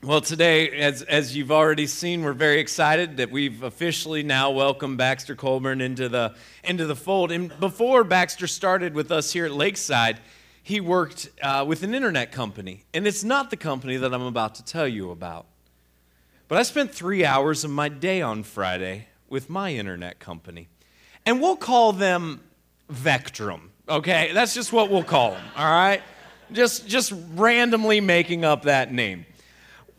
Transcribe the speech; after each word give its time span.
Well, 0.00 0.20
today, 0.20 0.70
as, 0.70 1.02
as 1.02 1.36
you've 1.36 1.50
already 1.50 1.88
seen, 1.88 2.22
we're 2.22 2.32
very 2.32 2.60
excited 2.60 3.16
that 3.16 3.32
we've 3.32 3.64
officially 3.64 4.22
now 4.22 4.52
welcomed 4.52 4.96
Baxter 4.96 5.34
Colburn 5.34 5.80
into 5.80 6.08
the, 6.08 6.36
into 6.62 6.86
the 6.86 6.94
fold. 6.94 7.32
And 7.32 7.58
before 7.58 8.04
Baxter 8.04 8.46
started 8.46 8.94
with 8.94 9.10
us 9.10 9.32
here 9.32 9.46
at 9.46 9.50
Lakeside, 9.50 10.20
he 10.62 10.80
worked 10.80 11.30
uh, 11.42 11.64
with 11.66 11.82
an 11.82 11.94
internet 11.94 12.30
company. 12.30 12.84
And 12.94 13.08
it's 13.08 13.24
not 13.24 13.50
the 13.50 13.56
company 13.56 13.96
that 13.96 14.14
I'm 14.14 14.22
about 14.22 14.54
to 14.54 14.64
tell 14.64 14.86
you 14.86 15.10
about. 15.10 15.46
But 16.46 16.58
I 16.58 16.62
spent 16.62 16.94
three 16.94 17.24
hours 17.24 17.64
of 17.64 17.72
my 17.72 17.88
day 17.88 18.22
on 18.22 18.44
Friday 18.44 19.08
with 19.28 19.50
my 19.50 19.72
internet 19.72 20.20
company. 20.20 20.68
And 21.26 21.40
we'll 21.40 21.56
call 21.56 21.92
them 21.92 22.40
Vectrum, 22.88 23.62
okay? 23.88 24.30
That's 24.32 24.54
just 24.54 24.72
what 24.72 24.90
we'll 24.90 25.02
call 25.02 25.32
them, 25.32 25.44
all 25.56 25.66
right? 25.68 26.02
Just, 26.52 26.86
just 26.86 27.12
randomly 27.34 28.00
making 28.00 28.44
up 28.44 28.62
that 28.62 28.92
name. 28.92 29.26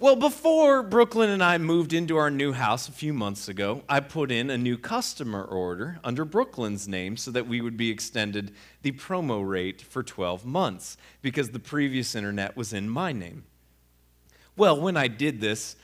Well, 0.02 0.16
before 0.16 0.82
Brooklyn 0.82 1.30
and 1.30 1.44
I 1.44 1.58
moved 1.58 1.92
into 1.92 2.16
our 2.16 2.32
new 2.32 2.54
house 2.54 2.88
a 2.88 2.94
few 2.94 3.12
months 3.14 3.50
ago, 3.50 3.84
I 3.90 4.00
put 4.00 4.32
in 4.32 4.50
a 4.50 4.58
new 4.58 4.78
customer 4.78 5.44
order 5.44 6.00
under 6.06 6.24
Brooklyn's 6.24 6.88
name 6.88 7.18
so 7.18 7.32
that 7.32 7.48
we 7.48 7.60
would 7.60 7.76
be 7.76 7.90
extended 7.90 8.54
the 8.82 8.94
promo 8.94 9.46
rate 9.46 9.82
for 9.82 10.02
12 10.02 10.46
months 10.46 10.96
because 11.22 11.50
the 11.50 11.60
previous 11.60 12.16
internet 12.16 12.56
was 12.56 12.72
in 12.72 12.90
my 12.90 13.12
name. 13.12 13.44
Well, 14.56 14.80
when 14.80 14.96
I 14.96 15.10
did 15.10 15.42
this 15.42 15.76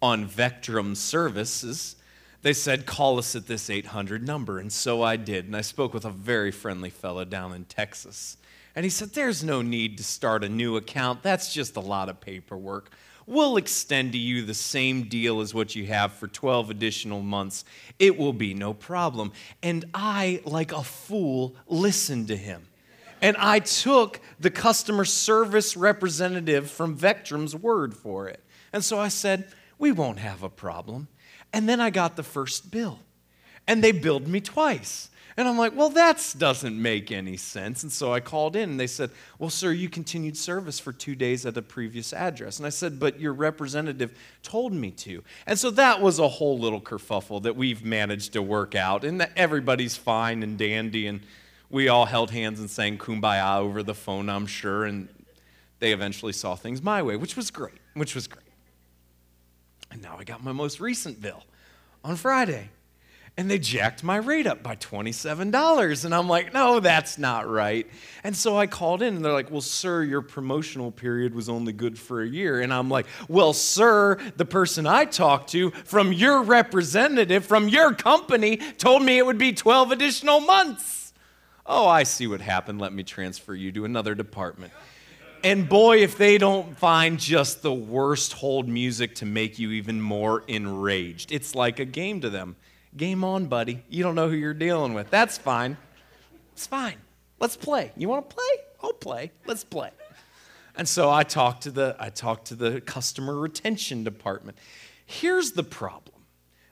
on 0.00 0.28
Vectrum 0.28 0.96
Services, 0.96 1.96
they 2.42 2.52
said, 2.52 2.86
call 2.86 3.18
us 3.18 3.34
at 3.34 3.48
this 3.48 3.68
800 3.68 4.24
number. 4.24 4.60
And 4.60 4.72
so 4.72 5.02
I 5.02 5.16
did. 5.16 5.46
And 5.46 5.56
I 5.56 5.62
spoke 5.62 5.92
with 5.92 6.04
a 6.04 6.10
very 6.10 6.52
friendly 6.52 6.90
fellow 6.90 7.24
down 7.24 7.52
in 7.52 7.64
Texas. 7.64 8.36
And 8.76 8.84
he 8.84 8.90
said, 8.90 9.10
There's 9.14 9.44
no 9.44 9.62
need 9.62 9.98
to 9.98 10.04
start 10.04 10.42
a 10.42 10.48
new 10.48 10.76
account. 10.76 11.22
That's 11.22 11.54
just 11.54 11.76
a 11.76 11.80
lot 11.80 12.08
of 12.08 12.20
paperwork 12.20 12.90
we'll 13.26 13.56
extend 13.56 14.12
to 14.12 14.18
you 14.18 14.42
the 14.42 14.54
same 14.54 15.04
deal 15.04 15.40
as 15.40 15.54
what 15.54 15.74
you 15.74 15.86
have 15.86 16.12
for 16.12 16.28
12 16.28 16.70
additional 16.70 17.20
months. 17.20 17.64
It 17.98 18.18
will 18.18 18.32
be 18.32 18.54
no 18.54 18.74
problem. 18.74 19.32
And 19.62 19.84
I, 19.94 20.42
like 20.44 20.72
a 20.72 20.82
fool, 20.82 21.56
listened 21.66 22.28
to 22.28 22.36
him. 22.36 22.66
And 23.22 23.36
I 23.38 23.60
took 23.60 24.20
the 24.38 24.50
customer 24.50 25.04
service 25.04 25.76
representative 25.76 26.70
from 26.70 26.94
Vectrum's 26.94 27.56
word 27.56 27.94
for 27.94 28.28
it. 28.28 28.44
And 28.72 28.84
so 28.84 28.98
I 28.98 29.08
said, 29.08 29.48
We 29.78 29.92
won't 29.92 30.18
have 30.18 30.42
a 30.42 30.50
problem. 30.50 31.08
And 31.52 31.68
then 31.68 31.80
I 31.80 31.90
got 31.90 32.16
the 32.16 32.22
first 32.22 32.70
bill. 32.70 32.98
And 33.66 33.82
they 33.82 33.92
billed 33.92 34.28
me 34.28 34.40
twice. 34.40 35.08
And 35.36 35.48
I'm 35.48 35.58
like, 35.58 35.74
well, 35.74 35.88
that 35.90 36.34
doesn't 36.38 36.80
make 36.80 37.10
any 37.10 37.36
sense. 37.36 37.82
And 37.82 37.90
so 37.90 38.12
I 38.12 38.20
called 38.20 38.54
in 38.54 38.70
and 38.70 38.80
they 38.80 38.86
said, 38.86 39.10
well, 39.38 39.50
sir, 39.50 39.72
you 39.72 39.88
continued 39.88 40.36
service 40.36 40.78
for 40.78 40.92
two 40.92 41.16
days 41.16 41.44
at 41.44 41.56
a 41.56 41.62
previous 41.62 42.12
address. 42.12 42.58
And 42.58 42.66
I 42.66 42.70
said, 42.70 43.00
but 43.00 43.18
your 43.18 43.32
representative 43.32 44.16
told 44.44 44.72
me 44.72 44.92
to. 44.92 45.24
And 45.46 45.58
so 45.58 45.70
that 45.72 46.00
was 46.00 46.20
a 46.20 46.28
whole 46.28 46.58
little 46.58 46.80
kerfuffle 46.80 47.42
that 47.42 47.56
we've 47.56 47.84
managed 47.84 48.34
to 48.34 48.42
work 48.42 48.76
out. 48.76 49.02
And 49.02 49.20
that 49.20 49.32
everybody's 49.34 49.96
fine 49.96 50.44
and 50.44 50.56
dandy. 50.56 51.08
And 51.08 51.20
we 51.68 51.88
all 51.88 52.06
held 52.06 52.30
hands 52.30 52.60
and 52.60 52.70
sang 52.70 52.96
kumbaya 52.96 53.58
over 53.58 53.82
the 53.82 53.94
phone, 53.94 54.28
I'm 54.28 54.46
sure. 54.46 54.84
And 54.84 55.08
they 55.80 55.92
eventually 55.92 56.32
saw 56.32 56.54
things 56.54 56.80
my 56.80 57.02
way, 57.02 57.16
which 57.16 57.36
was 57.36 57.50
great, 57.50 57.80
which 57.94 58.14
was 58.14 58.28
great. 58.28 58.44
And 59.90 60.00
now 60.00 60.16
I 60.16 60.22
got 60.22 60.44
my 60.44 60.52
most 60.52 60.78
recent 60.78 61.20
bill 61.20 61.42
on 62.04 62.14
Friday 62.14 62.70
and 63.36 63.50
they 63.50 63.58
jacked 63.58 64.04
my 64.04 64.16
rate 64.16 64.46
up 64.46 64.62
by 64.62 64.76
$27. 64.76 66.04
And 66.04 66.14
I'm 66.14 66.28
like, 66.28 66.54
no, 66.54 66.78
that's 66.78 67.18
not 67.18 67.48
right. 67.48 67.86
And 68.22 68.36
so 68.36 68.56
I 68.56 68.68
called 68.68 69.02
in 69.02 69.16
and 69.16 69.24
they're 69.24 69.32
like, 69.32 69.50
well, 69.50 69.60
sir, 69.60 70.04
your 70.04 70.22
promotional 70.22 70.92
period 70.92 71.34
was 71.34 71.48
only 71.48 71.72
good 71.72 71.98
for 71.98 72.22
a 72.22 72.28
year. 72.28 72.60
And 72.60 72.72
I'm 72.72 72.88
like, 72.88 73.06
well, 73.28 73.52
sir, 73.52 74.18
the 74.36 74.44
person 74.44 74.86
I 74.86 75.04
talked 75.04 75.50
to 75.50 75.70
from 75.70 76.12
your 76.12 76.42
representative 76.42 77.44
from 77.44 77.68
your 77.68 77.92
company 77.92 78.58
told 78.78 79.02
me 79.02 79.18
it 79.18 79.26
would 79.26 79.38
be 79.38 79.52
12 79.52 79.90
additional 79.90 80.38
months. 80.38 81.12
Oh, 81.66 81.88
I 81.88 82.04
see 82.04 82.28
what 82.28 82.40
happened. 82.40 82.80
Let 82.80 82.92
me 82.92 83.02
transfer 83.02 83.54
you 83.54 83.72
to 83.72 83.84
another 83.84 84.14
department. 84.14 84.72
And 85.42 85.68
boy, 85.68 85.98
if 85.98 86.16
they 86.16 86.38
don't 86.38 86.76
find 86.78 87.18
just 87.18 87.62
the 87.62 87.74
worst 87.74 88.34
hold 88.34 88.68
music 88.68 89.16
to 89.16 89.26
make 89.26 89.58
you 89.58 89.72
even 89.72 90.00
more 90.00 90.44
enraged, 90.46 91.32
it's 91.32 91.54
like 91.54 91.80
a 91.80 91.84
game 91.84 92.20
to 92.20 92.30
them. 92.30 92.56
Game 92.96 93.24
on, 93.24 93.46
buddy. 93.46 93.82
You 93.88 94.02
don't 94.02 94.14
know 94.14 94.28
who 94.28 94.36
you're 94.36 94.54
dealing 94.54 94.94
with. 94.94 95.10
That's 95.10 95.36
fine. 95.36 95.76
It's 96.52 96.66
fine. 96.66 96.96
Let's 97.40 97.56
play. 97.56 97.92
You 97.96 98.08
want 98.08 98.28
to 98.28 98.34
play? 98.34 98.64
I'll 98.82 98.92
play. 98.92 99.32
Let's 99.46 99.64
play. 99.64 99.90
And 100.76 100.88
so 100.88 101.10
I 101.10 101.22
talked 101.24 101.64
to 101.64 101.70
the 101.70 101.96
I 101.98 102.10
talked 102.10 102.46
to 102.46 102.54
the 102.54 102.80
customer 102.80 103.38
retention 103.38 104.04
department. 104.04 104.58
Here's 105.06 105.52
the 105.52 105.62
problem. 105.62 106.22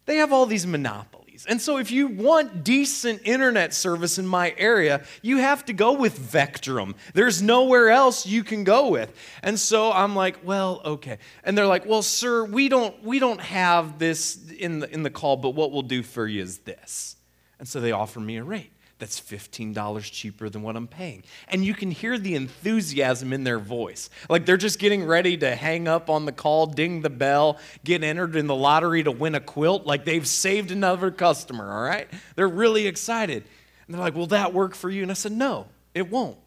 They 0.07 0.17
have 0.17 0.33
all 0.33 0.47
these 0.47 0.67
monopolies. 0.67 1.22
And 1.47 1.61
so, 1.61 1.79
if 1.79 1.91
you 1.91 2.09
want 2.09 2.65
decent 2.65 3.23
internet 3.25 3.75
service 3.75 4.19
in 4.19 4.27
my 4.27 4.55
area, 4.57 5.05
you 5.23 5.39
have 5.39 5.65
to 5.67 5.73
go 5.73 5.93
with 5.93 6.19
Vectrum. 6.19 6.95
There's 7.15 7.43
nowhere 7.43 7.91
else 7.91 8.27
you 8.27 8.45
can 8.45 8.65
go 8.65 8.89
with. 8.89 9.13
And 9.43 9.59
so 9.59 9.93
I'm 9.93 10.17
like, 10.17 10.39
well, 10.45 10.81
okay. 10.85 11.19
And 11.45 11.57
they're 11.57 11.67
like, 11.67 11.87
well, 11.87 12.03
sir, 12.03 12.45
we 12.45 12.69
don't 12.69 13.03
we 13.05 13.19
don't 13.19 13.41
have 13.41 13.99
this 13.99 14.51
in 14.51 14.81
the 14.81 14.93
in 14.93 15.03
the 15.03 15.11
call, 15.11 15.37
but 15.37 15.51
what 15.51 15.73
we'll 15.73 15.83
do 15.83 16.03
for 16.03 16.27
you 16.27 16.43
is 16.43 16.59
this. 16.59 17.17
And 17.59 17.69
so 17.69 17.81
they 17.81 17.93
offer 17.93 18.21
me 18.21 18.39
a 18.39 18.45
rate 18.45 18.72
that's 19.03 19.21
$15 19.21 20.13
cheaper 20.13 20.49
than 20.49 20.63
what 20.63 20.77
I'm 20.77 20.87
paying. 20.87 21.25
And 21.49 21.65
you 21.65 21.75
can 21.75 21.91
hear 21.91 22.17
the 22.19 22.37
enthusiasm 22.37 23.33
in 23.33 23.43
their 23.43 23.59
voice. 23.59 24.09
Like 24.31 24.47
they're 24.47 24.57
just 24.57 24.79
getting 24.79 25.05
ready 25.05 25.37
to 25.39 25.57
hang 25.57 25.89
up 25.89 26.09
on 26.09 26.25
the 26.25 26.31
call, 26.31 26.67
ding 26.67 27.03
the 27.03 27.11
bell, 27.11 27.59
get 27.83 28.05
entered 28.05 28.37
in 28.37 28.47
the 28.47 28.55
lottery 28.55 29.03
to 29.03 29.11
win 29.11 29.35
a 29.35 29.41
quilt. 29.41 29.87
Like 29.87 30.05
they've 30.05 30.25
saved 30.25 30.71
another 30.71 31.11
customer, 31.11 31.69
all 31.73 31.83
right? 31.83 32.09
They're 32.37 32.47
really 32.47 32.87
excited. 32.87 33.43
And 33.87 33.95
they're 33.95 34.01
like, 34.01 34.15
Will 34.15 34.29
that 34.29 34.55
work 34.55 34.77
for 34.77 34.89
you? 34.89 35.03
And 35.03 35.11
I 35.11 35.15
said, 35.15 35.33
No, 35.33 35.67
it 35.95 36.09
won't. 36.09 36.39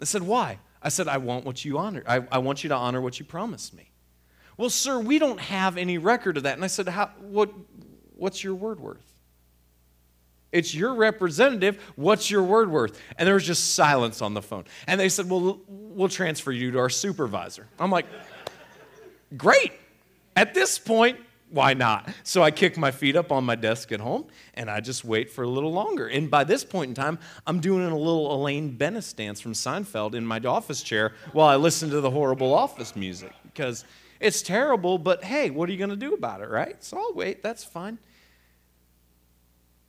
I 0.00 0.06
said, 0.06 0.24
Why? 0.24 0.58
I 0.82 0.88
said, 0.88 1.06
I 1.06 1.18
want 1.18 1.44
what 1.44 1.64
you 1.64 1.78
honor. 1.78 2.02
I, 2.04 2.26
I 2.32 2.38
want 2.38 2.64
you 2.64 2.68
to 2.70 2.76
honor 2.76 3.00
what 3.00 3.20
you 3.20 3.24
promised 3.24 3.74
me. 3.74 3.92
Well, 4.56 4.70
sir, 4.70 4.98
we 4.98 5.20
don't 5.20 5.38
have 5.38 5.76
any 5.76 5.98
record 5.98 6.36
of 6.36 6.42
that. 6.42 6.54
And 6.54 6.64
I 6.64 6.66
said, 6.66 6.88
How, 6.88 7.12
what, 7.20 7.52
What's 8.16 8.42
your 8.42 8.56
word 8.56 8.80
worth? 8.80 9.15
It's 10.52 10.74
your 10.74 10.94
representative. 10.94 11.82
What's 11.96 12.30
your 12.30 12.42
word 12.42 12.70
worth? 12.70 13.00
And 13.18 13.26
there 13.26 13.34
was 13.34 13.46
just 13.46 13.74
silence 13.74 14.22
on 14.22 14.34
the 14.34 14.42
phone. 14.42 14.64
And 14.86 15.00
they 15.00 15.08
said, 15.08 15.28
Well, 15.28 15.60
we'll 15.68 16.08
transfer 16.08 16.52
you 16.52 16.70
to 16.72 16.78
our 16.78 16.90
supervisor. 16.90 17.66
I'm 17.78 17.90
like, 17.90 18.06
Great. 19.36 19.72
At 20.36 20.54
this 20.54 20.78
point, 20.78 21.18
why 21.50 21.74
not? 21.74 22.08
So 22.22 22.42
I 22.42 22.50
kick 22.50 22.76
my 22.76 22.90
feet 22.90 23.16
up 23.16 23.30
on 23.30 23.44
my 23.44 23.54
desk 23.54 23.92
at 23.92 24.00
home 24.00 24.26
and 24.54 24.68
I 24.68 24.80
just 24.80 25.04
wait 25.04 25.30
for 25.30 25.44
a 25.44 25.48
little 25.48 25.72
longer. 25.72 26.08
And 26.08 26.30
by 26.30 26.44
this 26.44 26.64
point 26.64 26.90
in 26.90 26.94
time, 26.94 27.18
I'm 27.46 27.60
doing 27.60 27.86
a 27.86 27.96
little 27.96 28.34
Elaine 28.34 28.76
Benes 28.76 29.12
dance 29.12 29.40
from 29.40 29.52
Seinfeld 29.52 30.14
in 30.14 30.26
my 30.26 30.38
office 30.40 30.82
chair 30.82 31.12
while 31.32 31.48
I 31.48 31.56
listen 31.56 31.90
to 31.90 32.00
the 32.00 32.10
horrible 32.10 32.52
office 32.52 32.96
music 32.96 33.32
because 33.44 33.84
it's 34.20 34.42
terrible, 34.42 34.98
but 34.98 35.22
hey, 35.22 35.50
what 35.50 35.68
are 35.68 35.72
you 35.72 35.78
going 35.78 35.90
to 35.90 35.96
do 35.96 36.14
about 36.14 36.40
it, 36.40 36.48
right? 36.48 36.82
So 36.82 36.98
I'll 36.98 37.14
wait. 37.14 37.42
That's 37.42 37.64
fine. 37.64 37.98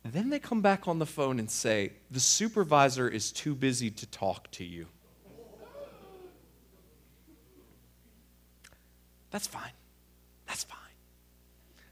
Then 0.04 0.30
they 0.30 0.38
come 0.38 0.62
back 0.62 0.88
on 0.88 0.98
the 0.98 1.06
phone 1.06 1.38
and 1.38 1.50
say, 1.50 1.92
the 2.10 2.20
supervisor 2.20 3.08
is 3.08 3.30
too 3.30 3.54
busy 3.54 3.90
to 3.90 4.06
talk 4.06 4.50
to 4.52 4.64
you. 4.64 4.86
That's 9.30 9.46
fine. 9.46 9.72
That's 10.46 10.64
fine. 10.64 10.78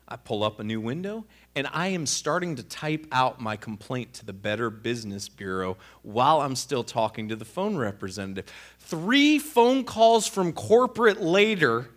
I 0.08 0.16
pull 0.16 0.44
up 0.44 0.60
a 0.60 0.64
new 0.64 0.80
window 0.80 1.26
and 1.54 1.68
I 1.72 1.88
am 1.88 2.06
starting 2.06 2.56
to 2.56 2.62
type 2.62 3.06
out 3.10 3.40
my 3.40 3.56
complaint 3.56 4.14
to 4.14 4.24
the 4.24 4.32
Better 4.32 4.70
Business 4.70 5.28
Bureau 5.28 5.76
while 6.02 6.40
I'm 6.40 6.56
still 6.56 6.84
talking 6.84 7.28
to 7.28 7.36
the 7.36 7.44
phone 7.44 7.76
representative. 7.76 8.46
Three 8.78 9.38
phone 9.38 9.84
calls 9.84 10.26
from 10.26 10.52
corporate 10.52 11.20
later 11.20 11.90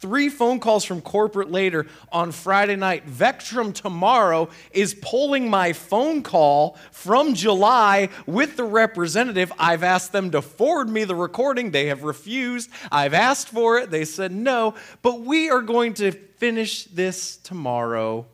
Three 0.00 0.30
phone 0.30 0.60
calls 0.60 0.86
from 0.86 1.02
corporate 1.02 1.50
later 1.50 1.86
on 2.10 2.32
Friday 2.32 2.74
night. 2.74 3.06
Vectrum 3.06 3.74
tomorrow 3.74 4.48
is 4.70 4.94
pulling 4.94 5.50
my 5.50 5.74
phone 5.74 6.22
call 6.22 6.78
from 6.90 7.34
July 7.34 8.08
with 8.24 8.56
the 8.56 8.64
representative. 8.64 9.52
I've 9.58 9.82
asked 9.82 10.12
them 10.12 10.30
to 10.30 10.40
forward 10.40 10.88
me 10.88 11.04
the 11.04 11.14
recording. 11.14 11.70
They 11.70 11.86
have 11.86 12.02
refused. 12.02 12.70
I've 12.90 13.12
asked 13.12 13.50
for 13.50 13.76
it. 13.76 13.90
They 13.90 14.06
said 14.06 14.32
no. 14.32 14.74
But 15.02 15.20
we 15.20 15.50
are 15.50 15.60
going 15.60 15.92
to 15.94 16.12
finish 16.12 16.84
this 16.84 17.36
tomorrow 17.36 18.24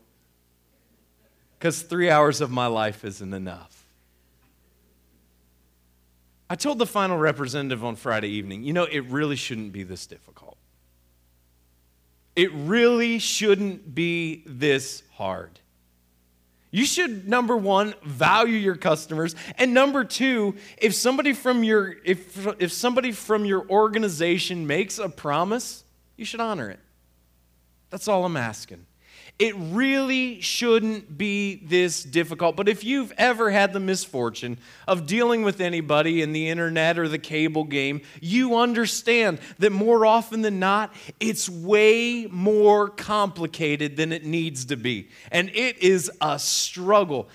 because 1.59 1.83
three 1.83 2.09
hours 2.09 2.41
of 2.41 2.49
my 2.49 2.69
life 2.69 3.05
isn't 3.05 3.35
enough. 3.35 3.89
I 6.49 6.55
told 6.55 6.79
the 6.79 6.87
final 6.87 7.19
representative 7.19 7.85
on 7.85 7.97
Friday 7.97 8.29
evening, 8.29 8.63
you 8.63 8.73
know, 8.73 8.85
it 8.85 9.01
really 9.07 9.35
shouldn't 9.35 9.73
be 9.73 9.83
this 9.83 10.07
difficult. 10.07 10.57
It 12.37 12.53
really 12.53 13.19
shouldn't 13.19 13.95
be 13.95 14.43
this 14.47 15.03
hard. 15.15 15.59
You 16.71 16.85
should 16.85 17.27
number 17.27 17.57
1 17.57 17.95
value 18.05 18.57
your 18.57 18.77
customers 18.77 19.35
and 19.57 19.73
number 19.73 20.05
2 20.05 20.55
if 20.77 20.95
somebody 20.95 21.33
from 21.33 21.65
your 21.65 21.97
if 22.05 22.47
if 22.61 22.71
somebody 22.71 23.13
from 23.13 23.47
your 23.47 23.67
organization 23.71 24.67
makes 24.67 24.99
a 24.99 25.09
promise, 25.09 25.85
you 26.17 26.27
should 26.27 26.41
honor 26.41 26.69
it. 26.69 26.81
That's 27.89 28.09
all 28.09 28.27
I'm 28.27 28.37
asking. 28.37 28.85
It 29.39 29.55
really 29.59 30.41
shouldn't 30.41 31.19
be 31.19 31.57
this 31.57 32.03
difficult. 32.03 32.57
But 32.57 32.71
if 32.71 32.85
you've 32.85 33.13
ever 33.19 33.51
had 33.51 33.75
the 33.75 33.81
misfortune 33.81 34.57
of 34.89 35.07
dealing 35.07 35.43
with 35.43 35.61
anybody 35.61 36.23
in 36.23 36.33
the 36.33 36.49
internet 36.49 36.99
or 36.99 37.07
the 37.07 37.19
cable 37.19 37.65
game, 37.65 38.01
you 38.23 38.57
understand 38.57 39.39
that 39.59 39.73
more 39.73 40.07
often 40.07 40.41
than 40.41 40.59
not, 40.59 40.95
it's 41.21 41.51
way 41.51 42.27
more 42.31 42.89
complicated 42.89 43.99
than 43.99 44.11
it 44.11 44.25
needs 44.25 44.65
to 44.67 44.77
be. 44.77 45.11
And 45.31 45.51
it 45.51 45.79
is 45.83 46.11
a 46.23 46.39
struggle. 46.39 47.29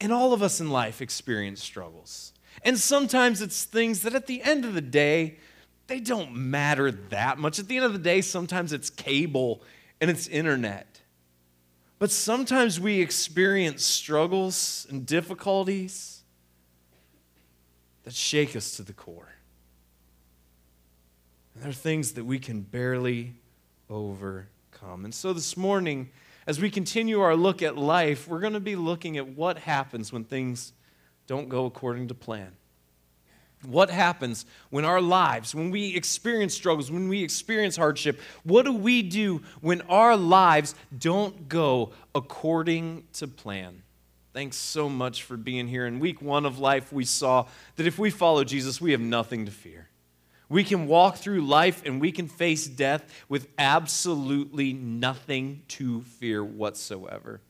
And 0.00 0.12
all 0.12 0.32
of 0.32 0.42
us 0.42 0.60
in 0.60 0.70
life 0.70 1.02
experience 1.02 1.60
struggles. 1.60 2.32
And 2.62 2.78
sometimes 2.78 3.42
it's 3.42 3.64
things 3.64 4.02
that 4.02 4.14
at 4.14 4.28
the 4.28 4.40
end 4.42 4.64
of 4.64 4.74
the 4.74 4.80
day, 4.80 5.38
they 5.88 5.98
don't 5.98 6.32
matter 6.32 6.92
that 6.92 7.38
much. 7.38 7.58
At 7.58 7.66
the 7.66 7.76
end 7.76 7.86
of 7.86 7.92
the 7.92 7.98
day, 7.98 8.20
sometimes 8.20 8.72
it's 8.72 8.88
cable 8.88 9.64
and 10.00 10.08
it's 10.08 10.28
internet. 10.28 10.89
But 12.00 12.10
sometimes 12.10 12.80
we 12.80 13.02
experience 13.02 13.84
struggles 13.84 14.86
and 14.88 15.04
difficulties 15.04 16.22
that 18.04 18.14
shake 18.14 18.56
us 18.56 18.74
to 18.76 18.82
the 18.82 18.94
core. 18.94 19.34
And 21.54 21.62
there 21.62 21.70
are 21.70 21.74
things 21.74 22.12
that 22.12 22.24
we 22.24 22.38
can 22.38 22.62
barely 22.62 23.34
overcome. 23.90 25.04
And 25.04 25.14
so 25.14 25.34
this 25.34 25.58
morning, 25.58 26.08
as 26.46 26.58
we 26.58 26.70
continue 26.70 27.20
our 27.20 27.36
look 27.36 27.60
at 27.60 27.76
life, 27.76 28.26
we're 28.26 28.40
going 28.40 28.54
to 28.54 28.60
be 28.60 28.76
looking 28.76 29.18
at 29.18 29.28
what 29.28 29.58
happens 29.58 30.10
when 30.10 30.24
things 30.24 30.72
don't 31.26 31.50
go 31.50 31.66
according 31.66 32.08
to 32.08 32.14
plan. 32.14 32.52
What 33.66 33.90
happens 33.90 34.46
when 34.70 34.84
our 34.84 35.00
lives, 35.00 35.54
when 35.54 35.70
we 35.70 35.94
experience 35.94 36.54
struggles, 36.54 36.90
when 36.90 37.08
we 37.08 37.22
experience 37.22 37.76
hardship? 37.76 38.18
What 38.42 38.64
do 38.64 38.72
we 38.72 39.02
do 39.02 39.42
when 39.60 39.82
our 39.82 40.16
lives 40.16 40.74
don't 40.96 41.48
go 41.48 41.92
according 42.14 43.04
to 43.14 43.28
plan? 43.28 43.82
Thanks 44.32 44.56
so 44.56 44.88
much 44.88 45.24
for 45.24 45.36
being 45.36 45.68
here. 45.68 45.86
In 45.86 45.98
week 45.98 46.22
one 46.22 46.46
of 46.46 46.58
life, 46.58 46.92
we 46.92 47.04
saw 47.04 47.46
that 47.76 47.86
if 47.86 47.98
we 47.98 48.10
follow 48.10 48.44
Jesus, 48.44 48.80
we 48.80 48.92
have 48.92 49.00
nothing 49.00 49.44
to 49.44 49.52
fear. 49.52 49.88
We 50.48 50.64
can 50.64 50.86
walk 50.86 51.16
through 51.16 51.42
life 51.42 51.82
and 51.84 52.00
we 52.00 52.12
can 52.12 52.28
face 52.28 52.66
death 52.66 53.04
with 53.28 53.48
absolutely 53.58 54.72
nothing 54.72 55.62
to 55.68 56.02
fear 56.02 56.44
whatsoever. 56.44 57.40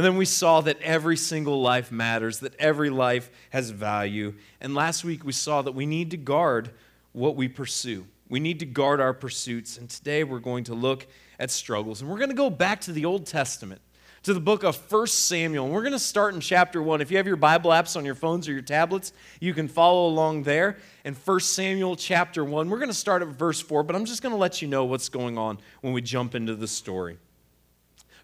And 0.00 0.04
then 0.06 0.16
we 0.16 0.24
saw 0.24 0.62
that 0.62 0.80
every 0.80 1.18
single 1.18 1.60
life 1.60 1.92
matters, 1.92 2.38
that 2.38 2.54
every 2.58 2.88
life 2.88 3.30
has 3.50 3.68
value. 3.68 4.32
And 4.58 4.74
last 4.74 5.04
week 5.04 5.26
we 5.26 5.32
saw 5.32 5.60
that 5.60 5.72
we 5.72 5.84
need 5.84 6.12
to 6.12 6.16
guard 6.16 6.70
what 7.12 7.36
we 7.36 7.48
pursue. 7.48 8.06
We 8.30 8.40
need 8.40 8.60
to 8.60 8.64
guard 8.64 9.02
our 9.02 9.12
pursuits. 9.12 9.76
And 9.76 9.90
today 9.90 10.24
we're 10.24 10.38
going 10.38 10.64
to 10.64 10.74
look 10.74 11.06
at 11.38 11.50
struggles. 11.50 12.00
And 12.00 12.10
we're 12.10 12.16
going 12.16 12.30
to 12.30 12.34
go 12.34 12.48
back 12.48 12.80
to 12.80 12.92
the 12.92 13.04
Old 13.04 13.26
Testament, 13.26 13.82
to 14.22 14.32
the 14.32 14.40
book 14.40 14.64
of 14.64 14.74
1 14.90 15.06
Samuel. 15.08 15.66
And 15.66 15.74
we're 15.74 15.82
going 15.82 15.92
to 15.92 15.98
start 15.98 16.32
in 16.32 16.40
chapter 16.40 16.82
1. 16.82 17.02
If 17.02 17.10
you 17.10 17.18
have 17.18 17.26
your 17.26 17.36
Bible 17.36 17.70
apps 17.70 17.94
on 17.94 18.06
your 18.06 18.14
phones 18.14 18.48
or 18.48 18.52
your 18.52 18.62
tablets, 18.62 19.12
you 19.38 19.52
can 19.52 19.68
follow 19.68 20.08
along 20.08 20.44
there. 20.44 20.78
In 21.04 21.12
1 21.12 21.40
Samuel 21.40 21.94
chapter 21.94 22.42
1, 22.42 22.70
we're 22.70 22.78
going 22.78 22.88
to 22.88 22.94
start 22.94 23.20
at 23.20 23.28
verse 23.28 23.60
4, 23.60 23.82
but 23.82 23.94
I'm 23.94 24.06
just 24.06 24.22
going 24.22 24.32
to 24.32 24.38
let 24.38 24.62
you 24.62 24.68
know 24.68 24.86
what's 24.86 25.10
going 25.10 25.36
on 25.36 25.58
when 25.82 25.92
we 25.92 26.00
jump 26.00 26.34
into 26.34 26.54
the 26.54 26.68
story. 26.68 27.18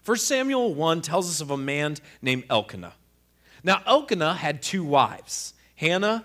1 0.07 0.15
Samuel 0.19 0.73
1 0.73 1.01
tells 1.01 1.29
us 1.29 1.41
of 1.41 1.51
a 1.51 1.57
man 1.57 1.97
named 2.21 2.45
Elkanah. 2.49 2.93
Now, 3.61 3.81
Elkanah 3.85 4.35
had 4.35 4.61
two 4.61 4.85
wives, 4.85 5.53
Hannah 5.75 6.23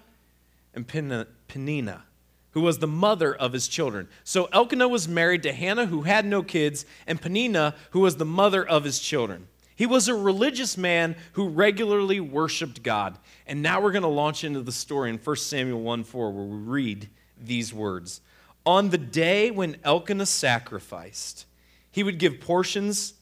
and 0.73 0.87
Peninnah, 0.87 2.05
who 2.53 2.61
was 2.61 2.79
the 2.79 2.87
mother 2.87 3.35
of 3.35 3.53
his 3.53 3.67
children. 3.67 4.07
So 4.23 4.45
Elkanah 4.53 4.87
was 4.87 5.09
married 5.09 5.43
to 5.43 5.53
Hannah, 5.53 5.87
who 5.87 6.03
had 6.03 6.25
no 6.25 6.45
kids, 6.45 6.87
and 7.09 7.21
Peninnah, 7.21 7.75
who 7.91 7.99
was 7.99 8.19
the 8.19 8.25
mother 8.25 8.65
of 8.65 8.85
his 8.85 9.01
children. 9.01 9.49
He 9.75 9.87
was 9.87 10.07
a 10.07 10.15
religious 10.15 10.79
man 10.79 11.17
who 11.33 11.49
regularly 11.49 12.21
worshiped 12.21 12.85
God. 12.85 13.19
And 13.49 13.63
now 13.63 13.81
we're 13.81 13.91
going 13.91 14.03
to 14.03 14.09
launch 14.09 14.45
into 14.45 14.63
the 14.63 14.71
story 14.71 15.11
in 15.11 15.19
1 15.19 15.37
Samuel 15.39 15.81
1 15.81 16.05
4, 16.05 16.31
where 16.31 16.45
we 16.45 16.57
read 16.57 17.09
these 17.37 17.75
words 17.75 18.21
On 18.65 18.91
the 18.91 18.99
day 18.99 19.51
when 19.51 19.79
Elkanah 19.83 20.27
sacrificed, 20.27 21.47
he 21.91 22.05
would 22.05 22.21
give 22.21 22.39
portions 22.39 23.15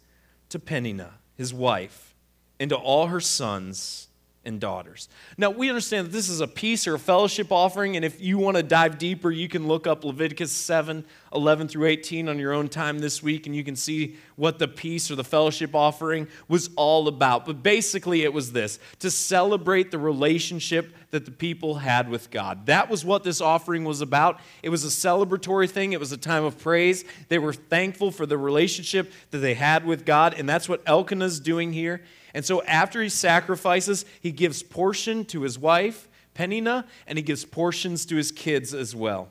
to 0.50 0.58
Peninnah, 0.58 1.14
his 1.35 1.55
wife, 1.55 2.14
and 2.58 2.69
to 2.70 2.76
all 2.76 3.06
her 3.06 3.20
sons 3.20 4.08
and 4.45 4.61
daughters. 4.61 5.09
Now, 5.37 5.51
we 5.51 5.69
understand 5.69 6.07
that 6.07 6.13
this 6.13 6.29
is 6.29 6.41
a 6.41 6.47
peace 6.49 6.87
or 6.87 6.95
a 6.95 6.99
fellowship 6.99 7.53
offering, 7.53 7.97
and 7.97 8.05
if 8.05 8.21
you 8.21 8.39
want 8.39 8.57
to 8.57 8.63
dive 8.63 8.97
deeper, 8.97 9.31
you 9.31 9.49
can 9.49 9.69
look 9.69 9.87
up 9.87 10.05
Leviticus 10.05 10.53
7 10.53 11.05
11 11.33 11.69
through 11.69 11.87
18 11.87 12.29
on 12.29 12.39
your 12.39 12.53
own 12.53 12.69
time 12.69 12.99
this 12.99 13.23
week, 13.23 13.47
and 13.47 13.55
you 13.55 13.63
can 13.63 13.77
see 13.77 14.17
what 14.35 14.59
the 14.59 14.67
peace 14.67 15.11
or 15.11 15.15
the 15.15 15.23
fellowship 15.23 15.75
offering 15.75 16.27
was 16.49 16.71
all 16.75 17.07
about. 17.07 17.47
But 17.47 17.63
basically, 17.63 18.23
it 18.23 18.33
was 18.33 18.53
this 18.53 18.79
to 18.99 19.11
celebrate 19.11 19.91
the 19.91 19.99
relationship 19.99 20.93
that 21.13 21.27
the 21.27 21.31
people 21.31 21.77
had 21.77 22.09
with 22.09 22.31
God. 22.31 22.67
That 22.67 22.91
was 22.91 23.05
what 23.05 23.23
this 23.23 23.41
offering 23.41 23.85
was 23.85 24.01
about. 24.01 24.41
It 24.63 24.71
was 24.71 24.85
a 24.85 24.89
celebratory 24.89 25.71
thing, 25.71 25.93
it 25.93 26.01
was 26.01 26.13
a 26.13 26.17
time 26.17 26.45
of 26.45 26.59
praise. 26.59 27.05
They 27.29 27.39
were 27.39 27.53
thankful 27.53 28.11
for 28.11 28.27
the 28.27 28.39
relationship 28.39 29.13
that 29.31 29.39
they 29.39 29.55
had 29.55 29.85
with 29.85 30.05
God, 30.05 30.35
and 30.37 30.49
that's 30.49 30.69
what 30.69 30.83
Elkanah's 30.87 31.39
doing 31.39 31.73
here. 31.73 32.03
And 32.35 32.44
so 32.44 32.62
after 32.62 33.03
he 33.03 33.09
sacrifices, 33.09 34.05
he 34.21 34.32
gives 34.32 34.62
portion 34.62 35.25
to 35.27 35.43
his 35.43 35.59
wife, 35.59 36.09
Peninnah, 36.35 36.87
and 37.06 37.19
he 37.19 37.23
gives 37.23 37.44
portions 37.44 38.06
to 38.06 38.17
his 38.17 38.31
kids 38.31 38.73
as 38.73 38.94
well. 38.94 39.31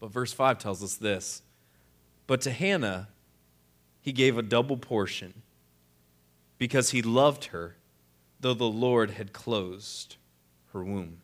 But 0.00 0.10
verse 0.10 0.32
5 0.32 0.58
tells 0.58 0.82
us 0.82 0.96
this 0.96 1.42
But 2.26 2.40
to 2.42 2.50
Hannah, 2.50 3.08
he 4.00 4.12
gave 4.12 4.36
a 4.36 4.42
double 4.42 4.76
portion 4.76 5.42
because 6.58 6.90
he 6.90 7.02
loved 7.02 7.46
her, 7.46 7.76
though 8.40 8.54
the 8.54 8.64
Lord 8.64 9.12
had 9.12 9.32
closed 9.32 10.16
her 10.72 10.82
womb. 10.82 11.18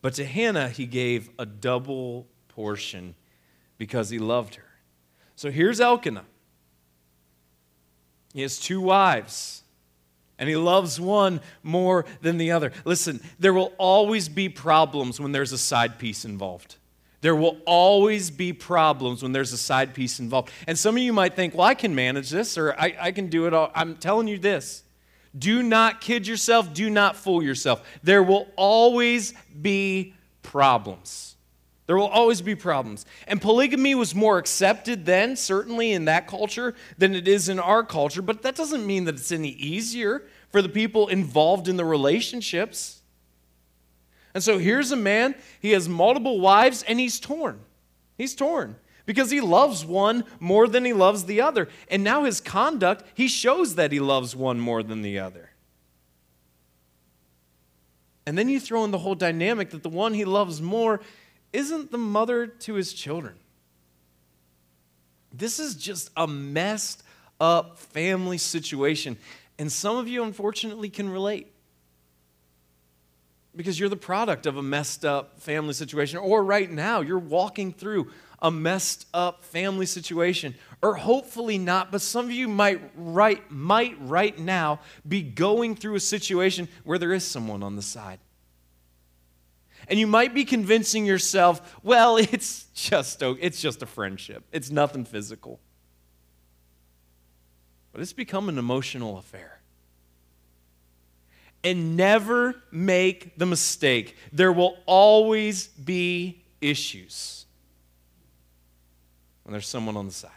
But 0.00 0.14
to 0.14 0.24
Hannah, 0.24 0.68
he 0.68 0.86
gave 0.86 1.30
a 1.38 1.46
double 1.46 2.26
portion 2.48 3.14
because 3.76 4.10
he 4.10 4.18
loved 4.18 4.54
her. 4.54 4.64
So 5.34 5.50
here's 5.50 5.80
Elkanah. 5.80 6.24
He 8.36 8.42
has 8.42 8.58
two 8.58 8.82
wives, 8.82 9.62
and 10.38 10.46
he 10.46 10.56
loves 10.56 11.00
one 11.00 11.40
more 11.62 12.04
than 12.20 12.36
the 12.36 12.50
other. 12.50 12.70
Listen, 12.84 13.22
there 13.38 13.54
will 13.54 13.72
always 13.78 14.28
be 14.28 14.50
problems 14.50 15.18
when 15.18 15.32
there's 15.32 15.52
a 15.52 15.58
side 15.58 15.98
piece 15.98 16.26
involved. 16.26 16.76
There 17.22 17.34
will 17.34 17.56
always 17.64 18.30
be 18.30 18.52
problems 18.52 19.22
when 19.22 19.32
there's 19.32 19.54
a 19.54 19.56
side 19.56 19.94
piece 19.94 20.20
involved. 20.20 20.50
And 20.66 20.78
some 20.78 20.96
of 20.96 21.02
you 21.02 21.14
might 21.14 21.34
think, 21.34 21.54
well, 21.54 21.66
I 21.66 21.72
can 21.72 21.94
manage 21.94 22.28
this 22.28 22.58
or 22.58 22.74
I, 22.78 22.94
I 23.00 23.10
can 23.10 23.28
do 23.28 23.46
it 23.46 23.54
all. 23.54 23.72
I'm 23.74 23.96
telling 23.96 24.28
you 24.28 24.36
this 24.36 24.82
do 25.38 25.62
not 25.62 26.02
kid 26.02 26.26
yourself, 26.26 26.74
do 26.74 26.90
not 26.90 27.16
fool 27.16 27.42
yourself. 27.42 27.88
There 28.02 28.22
will 28.22 28.48
always 28.54 29.32
be 29.62 30.12
problems. 30.42 31.35
There 31.86 31.96
will 31.96 32.08
always 32.08 32.42
be 32.42 32.54
problems. 32.56 33.06
And 33.28 33.40
polygamy 33.40 33.94
was 33.94 34.14
more 34.14 34.38
accepted 34.38 35.06
then, 35.06 35.36
certainly 35.36 35.92
in 35.92 36.06
that 36.06 36.26
culture, 36.26 36.74
than 36.98 37.14
it 37.14 37.28
is 37.28 37.48
in 37.48 37.60
our 37.60 37.84
culture. 37.84 38.22
But 38.22 38.42
that 38.42 38.56
doesn't 38.56 38.86
mean 38.86 39.04
that 39.04 39.14
it's 39.14 39.30
any 39.30 39.50
easier 39.50 40.24
for 40.48 40.60
the 40.60 40.68
people 40.68 41.08
involved 41.08 41.68
in 41.68 41.76
the 41.76 41.84
relationships. 41.84 43.02
And 44.34 44.42
so 44.42 44.58
here's 44.58 44.90
a 44.90 44.96
man, 44.96 45.34
he 45.60 45.70
has 45.72 45.88
multiple 45.88 46.40
wives, 46.40 46.82
and 46.82 46.98
he's 46.98 47.20
torn. 47.20 47.60
He's 48.18 48.34
torn 48.34 48.76
because 49.06 49.30
he 49.30 49.40
loves 49.40 49.84
one 49.84 50.24
more 50.40 50.66
than 50.66 50.84
he 50.84 50.92
loves 50.92 51.24
the 51.24 51.40
other. 51.40 51.68
And 51.88 52.02
now 52.02 52.24
his 52.24 52.40
conduct, 52.40 53.04
he 53.14 53.28
shows 53.28 53.76
that 53.76 53.92
he 53.92 54.00
loves 54.00 54.34
one 54.34 54.58
more 54.58 54.82
than 54.82 55.02
the 55.02 55.20
other. 55.20 55.50
And 58.26 58.36
then 58.36 58.48
you 58.48 58.58
throw 58.58 58.84
in 58.84 58.90
the 58.90 58.98
whole 58.98 59.14
dynamic 59.14 59.70
that 59.70 59.84
the 59.84 59.88
one 59.88 60.12
he 60.12 60.24
loves 60.24 60.60
more 60.60 61.00
isn't 61.52 61.90
the 61.90 61.98
mother 61.98 62.46
to 62.46 62.74
his 62.74 62.92
children. 62.92 63.34
This 65.32 65.58
is 65.58 65.74
just 65.74 66.10
a 66.16 66.26
messed 66.26 67.02
up 67.40 67.78
family 67.78 68.38
situation. 68.38 69.16
And 69.58 69.70
some 69.70 69.96
of 69.96 70.08
you, 70.08 70.22
unfortunately, 70.22 70.88
can 70.88 71.08
relate 71.08 71.52
because 73.54 73.80
you're 73.80 73.88
the 73.88 73.96
product 73.96 74.46
of 74.46 74.56
a 74.56 74.62
messed 74.62 75.04
up 75.04 75.40
family 75.40 75.72
situation. 75.72 76.18
Or 76.18 76.44
right 76.44 76.70
now, 76.70 77.00
you're 77.00 77.18
walking 77.18 77.72
through 77.72 78.10
a 78.40 78.50
messed 78.50 79.06
up 79.14 79.44
family 79.44 79.86
situation. 79.86 80.54
Or 80.82 80.94
hopefully 80.94 81.56
not, 81.56 81.90
but 81.90 82.02
some 82.02 82.26
of 82.26 82.32
you 82.32 82.48
might 82.48 82.80
right, 82.94 83.42
might 83.50 83.96
right 84.00 84.38
now 84.38 84.80
be 85.08 85.22
going 85.22 85.74
through 85.74 85.94
a 85.94 86.00
situation 86.00 86.68
where 86.84 86.98
there 86.98 87.14
is 87.14 87.24
someone 87.24 87.62
on 87.62 87.76
the 87.76 87.82
side. 87.82 88.18
And 89.88 89.98
you 89.98 90.06
might 90.06 90.34
be 90.34 90.44
convincing 90.44 91.06
yourself, 91.06 91.78
well, 91.82 92.16
it's 92.20 92.64
just, 92.74 93.22
it's 93.22 93.60
just 93.60 93.82
a 93.82 93.86
friendship, 93.86 94.44
it's 94.52 94.70
nothing 94.70 95.04
physical. 95.04 95.60
But 97.92 98.02
it's 98.02 98.12
become 98.12 98.48
an 98.48 98.58
emotional 98.58 99.16
affair. 99.16 99.60
And 101.64 101.96
never 101.96 102.54
make 102.70 103.38
the 103.38 103.46
mistake. 103.46 104.16
There 104.32 104.52
will 104.52 104.76
always 104.86 105.66
be 105.68 106.42
issues 106.60 107.46
when 109.42 109.52
there's 109.52 109.66
someone 109.66 109.96
on 109.96 110.06
the 110.06 110.12
side. 110.12 110.35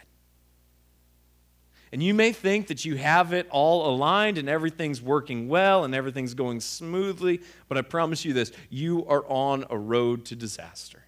And 1.92 2.04
you 2.04 2.14
may 2.14 2.32
think 2.32 2.68
that 2.68 2.86
you 2.86 2.96
have 2.96 3.34
it 3.34 3.48
all 3.50 3.94
aligned 3.94 4.38
and 4.38 4.48
everything's 4.48 5.02
working 5.02 5.48
well 5.48 5.84
and 5.84 5.96
everything's 5.96 6.36
going 6.36 6.60
smoothly, 6.60 7.42
but 7.68 7.78
I 7.78 7.82
promise 7.82 8.24
you 8.24 8.34
this 8.34 8.52
you 8.70 9.06
are 9.08 9.26
on 9.28 9.66
a 9.70 9.78
road 9.78 10.26
to 10.26 10.36
disaster. 10.36 11.04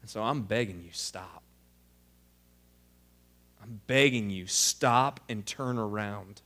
And 0.00 0.10
so 0.10 0.22
I'm 0.22 0.42
begging 0.42 0.82
you, 0.82 0.90
stop. 0.92 1.42
I'm 3.62 3.80
begging 3.86 4.30
you, 4.30 4.46
stop 4.46 5.20
and 5.28 5.44
turn 5.44 5.78
around. 5.78 6.42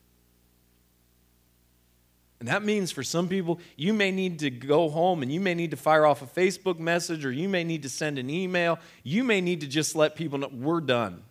And 2.41 2.49
that 2.49 2.63
means 2.63 2.93
for 2.93 3.03
some 3.03 3.29
people, 3.29 3.59
you 3.77 3.93
may 3.93 4.13
need 4.13 4.39
to 4.41 4.51
go 4.51 4.89
home 4.89 5.23
and 5.23 5.33
you 5.33 5.41
may 5.41 5.55
need 5.55 5.73
to 5.73 5.77
fire 5.77 6.07
off 6.07 6.23
a 6.23 6.27
Facebook 6.27 6.79
message 6.79 7.25
or 7.25 7.33
you 7.33 7.49
may 7.49 7.65
need 7.65 7.83
to 7.83 7.89
send 7.89 8.17
an 8.19 8.31
email. 8.31 8.79
You 9.03 9.25
may 9.25 9.41
need 9.41 9.63
to 9.63 9.67
just 9.67 9.97
let 9.97 10.15
people 10.15 10.39
know 10.39 10.49
we're 10.53 10.81
done. 10.81 11.25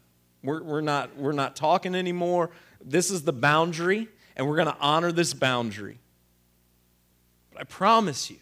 We're, 0.48 0.63
we're, 0.63 0.82
not, 0.82 1.18
we're 1.18 1.34
not 1.34 1.58
talking 1.58 1.94
anymore. 1.94 2.51
This 2.82 3.12
is 3.12 3.24
the 3.24 3.34
boundary, 3.34 4.08
and 4.38 4.48
we're 4.48 4.56
going 4.56 4.70
to 4.70 4.77
honor 4.80 5.12
this 5.12 5.34
boundary. 5.34 6.00
But 7.51 7.60
I 7.60 7.63
promise 7.66 8.32
you, 8.32 8.38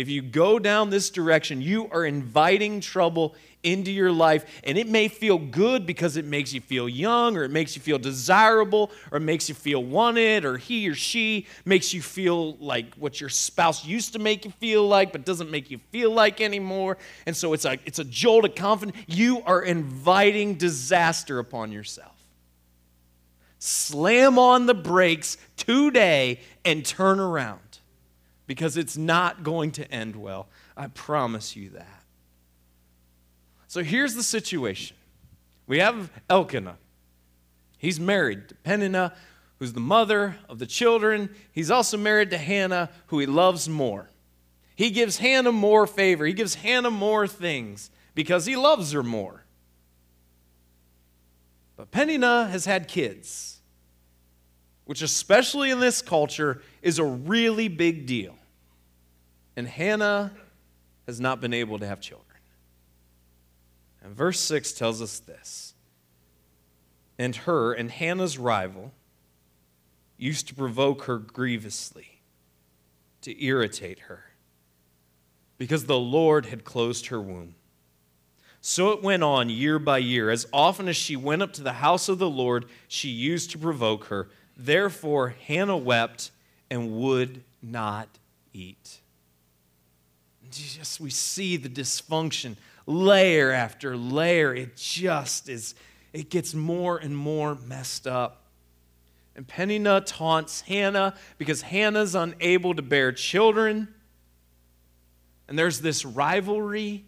if 0.00 0.08
you 0.08 0.22
go 0.22 0.58
down 0.58 0.90
this 0.90 1.10
direction, 1.10 1.60
you 1.60 1.88
are 1.90 2.04
inviting 2.04 2.80
trouble 2.80 3.34
into 3.62 3.90
your 3.90 4.10
life. 4.10 4.44
And 4.64 4.78
it 4.78 4.88
may 4.88 5.08
feel 5.08 5.38
good 5.38 5.86
because 5.86 6.16
it 6.16 6.24
makes 6.24 6.52
you 6.52 6.60
feel 6.60 6.88
young, 6.88 7.36
or 7.36 7.44
it 7.44 7.50
makes 7.50 7.76
you 7.76 7.82
feel 7.82 7.98
desirable, 7.98 8.90
or 9.12 9.18
it 9.18 9.22
makes 9.22 9.48
you 9.48 9.54
feel 9.54 9.84
wanted, 9.84 10.44
or 10.44 10.56
he 10.56 10.88
or 10.88 10.94
she 10.94 11.46
makes 11.64 11.92
you 11.92 12.00
feel 12.00 12.56
like 12.56 12.94
what 12.94 13.20
your 13.20 13.28
spouse 13.28 13.84
used 13.84 14.14
to 14.14 14.18
make 14.18 14.44
you 14.44 14.50
feel 14.52 14.88
like, 14.88 15.12
but 15.12 15.24
doesn't 15.24 15.50
make 15.50 15.70
you 15.70 15.78
feel 15.90 16.10
like 16.10 16.40
anymore. 16.40 16.96
And 17.26 17.36
so 17.36 17.52
it's 17.52 17.66
a, 17.66 17.78
it's 17.84 17.98
a 17.98 18.04
jolt 18.04 18.46
of 18.46 18.54
confidence. 18.54 18.96
You 19.06 19.42
are 19.42 19.62
inviting 19.62 20.54
disaster 20.54 21.38
upon 21.38 21.72
yourself. 21.72 22.16
Slam 23.58 24.38
on 24.38 24.64
the 24.64 24.74
brakes 24.74 25.36
today 25.58 26.40
and 26.64 26.82
turn 26.84 27.20
around 27.20 27.69
because 28.50 28.76
it's 28.76 28.96
not 28.96 29.44
going 29.44 29.70
to 29.70 29.88
end 29.94 30.16
well. 30.16 30.48
I 30.76 30.88
promise 30.88 31.54
you 31.54 31.68
that. 31.68 32.02
So 33.68 33.80
here's 33.80 34.16
the 34.16 34.24
situation 34.24 34.96
we 35.68 35.78
have 35.78 36.10
Elkanah. 36.28 36.76
He's 37.78 38.00
married 38.00 38.48
to 38.48 38.56
Peninnah, 38.56 39.14
who's 39.60 39.72
the 39.72 39.78
mother 39.78 40.34
of 40.48 40.58
the 40.58 40.66
children. 40.66 41.32
He's 41.52 41.70
also 41.70 41.96
married 41.96 42.30
to 42.30 42.38
Hannah, 42.38 42.90
who 43.06 43.20
he 43.20 43.26
loves 43.26 43.68
more. 43.68 44.10
He 44.74 44.90
gives 44.90 45.18
Hannah 45.18 45.52
more 45.52 45.86
favor, 45.86 46.26
he 46.26 46.32
gives 46.32 46.56
Hannah 46.56 46.90
more 46.90 47.28
things 47.28 47.88
because 48.16 48.46
he 48.46 48.56
loves 48.56 48.90
her 48.90 49.04
more. 49.04 49.44
But 51.76 51.92
Peninnah 51.92 52.48
has 52.48 52.64
had 52.64 52.88
kids, 52.88 53.60
which, 54.86 55.02
especially 55.02 55.70
in 55.70 55.78
this 55.78 56.02
culture, 56.02 56.62
is 56.82 56.98
a 56.98 57.04
really 57.04 57.68
big 57.68 58.06
deal. 58.06 58.34
And 59.56 59.66
Hannah 59.66 60.32
has 61.06 61.20
not 61.20 61.40
been 61.40 61.52
able 61.52 61.78
to 61.78 61.86
have 61.86 62.00
children. 62.00 62.26
And 64.02 64.14
verse 64.14 64.40
6 64.40 64.72
tells 64.72 65.02
us 65.02 65.18
this. 65.18 65.74
And 67.18 67.36
her 67.36 67.72
and 67.72 67.90
Hannah's 67.90 68.38
rival 68.38 68.92
used 70.16 70.48
to 70.48 70.54
provoke 70.54 71.04
her 71.04 71.18
grievously, 71.18 72.20
to 73.22 73.44
irritate 73.44 74.00
her, 74.00 74.24
because 75.58 75.84
the 75.84 75.98
Lord 75.98 76.46
had 76.46 76.64
closed 76.64 77.06
her 77.06 77.20
womb. 77.20 77.54
So 78.62 78.90
it 78.92 79.02
went 79.02 79.22
on 79.22 79.48
year 79.50 79.78
by 79.78 79.98
year. 79.98 80.30
As 80.30 80.46
often 80.52 80.88
as 80.88 80.96
she 80.96 81.16
went 81.16 81.42
up 81.42 81.52
to 81.54 81.62
the 81.62 81.74
house 81.74 82.08
of 82.08 82.18
the 82.18 82.28
Lord, 82.28 82.66
she 82.88 83.08
used 83.08 83.50
to 83.50 83.58
provoke 83.58 84.06
her. 84.06 84.28
Therefore, 84.56 85.34
Hannah 85.46 85.76
wept 85.76 86.30
and 86.70 86.92
would 86.92 87.42
not 87.62 88.08
eat. 88.52 88.99
Just 90.50 91.00
we 91.00 91.10
see 91.10 91.56
the 91.56 91.68
dysfunction 91.68 92.56
layer 92.86 93.52
after 93.52 93.96
layer. 93.96 94.54
It 94.54 94.76
just 94.76 95.48
is, 95.48 95.74
it 96.12 96.30
gets 96.30 96.54
more 96.54 96.98
and 96.98 97.16
more 97.16 97.54
messed 97.54 98.06
up. 98.06 98.42
And 99.36 99.46
Peninnah 99.46 100.02
taunts 100.02 100.62
Hannah 100.62 101.14
because 101.38 101.62
Hannah's 101.62 102.14
unable 102.14 102.74
to 102.74 102.82
bear 102.82 103.12
children. 103.12 103.88
And 105.48 105.58
there's 105.58 105.80
this 105.80 106.04
rivalry. 106.04 107.04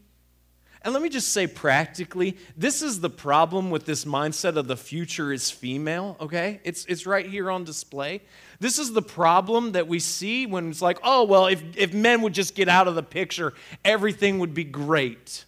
And 0.84 0.92
let 0.92 1.02
me 1.02 1.08
just 1.08 1.32
say 1.32 1.46
practically, 1.46 2.36
this 2.56 2.82
is 2.82 3.00
the 3.00 3.10
problem 3.10 3.70
with 3.70 3.86
this 3.86 4.04
mindset 4.04 4.56
of 4.56 4.66
the 4.66 4.76
future 4.76 5.32
is 5.32 5.50
female, 5.50 6.16
okay? 6.20 6.60
It's, 6.64 6.84
it's 6.86 7.06
right 7.06 7.24
here 7.24 7.50
on 7.50 7.62
display. 7.64 8.22
This 8.58 8.78
is 8.78 8.92
the 8.92 9.02
problem 9.02 9.72
that 9.72 9.86
we 9.86 10.00
see 10.00 10.46
when 10.46 10.70
it's 10.70 10.82
like, 10.82 10.98
oh, 11.04 11.24
well, 11.24 11.46
if, 11.46 11.62
if 11.76 11.94
men 11.94 12.22
would 12.22 12.34
just 12.34 12.56
get 12.56 12.68
out 12.68 12.88
of 12.88 12.96
the 12.96 13.02
picture, 13.02 13.54
everything 13.84 14.40
would 14.40 14.54
be 14.54 14.64
great. 14.64 15.44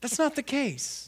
That's 0.00 0.18
not 0.18 0.34
the 0.34 0.42
case. 0.42 1.07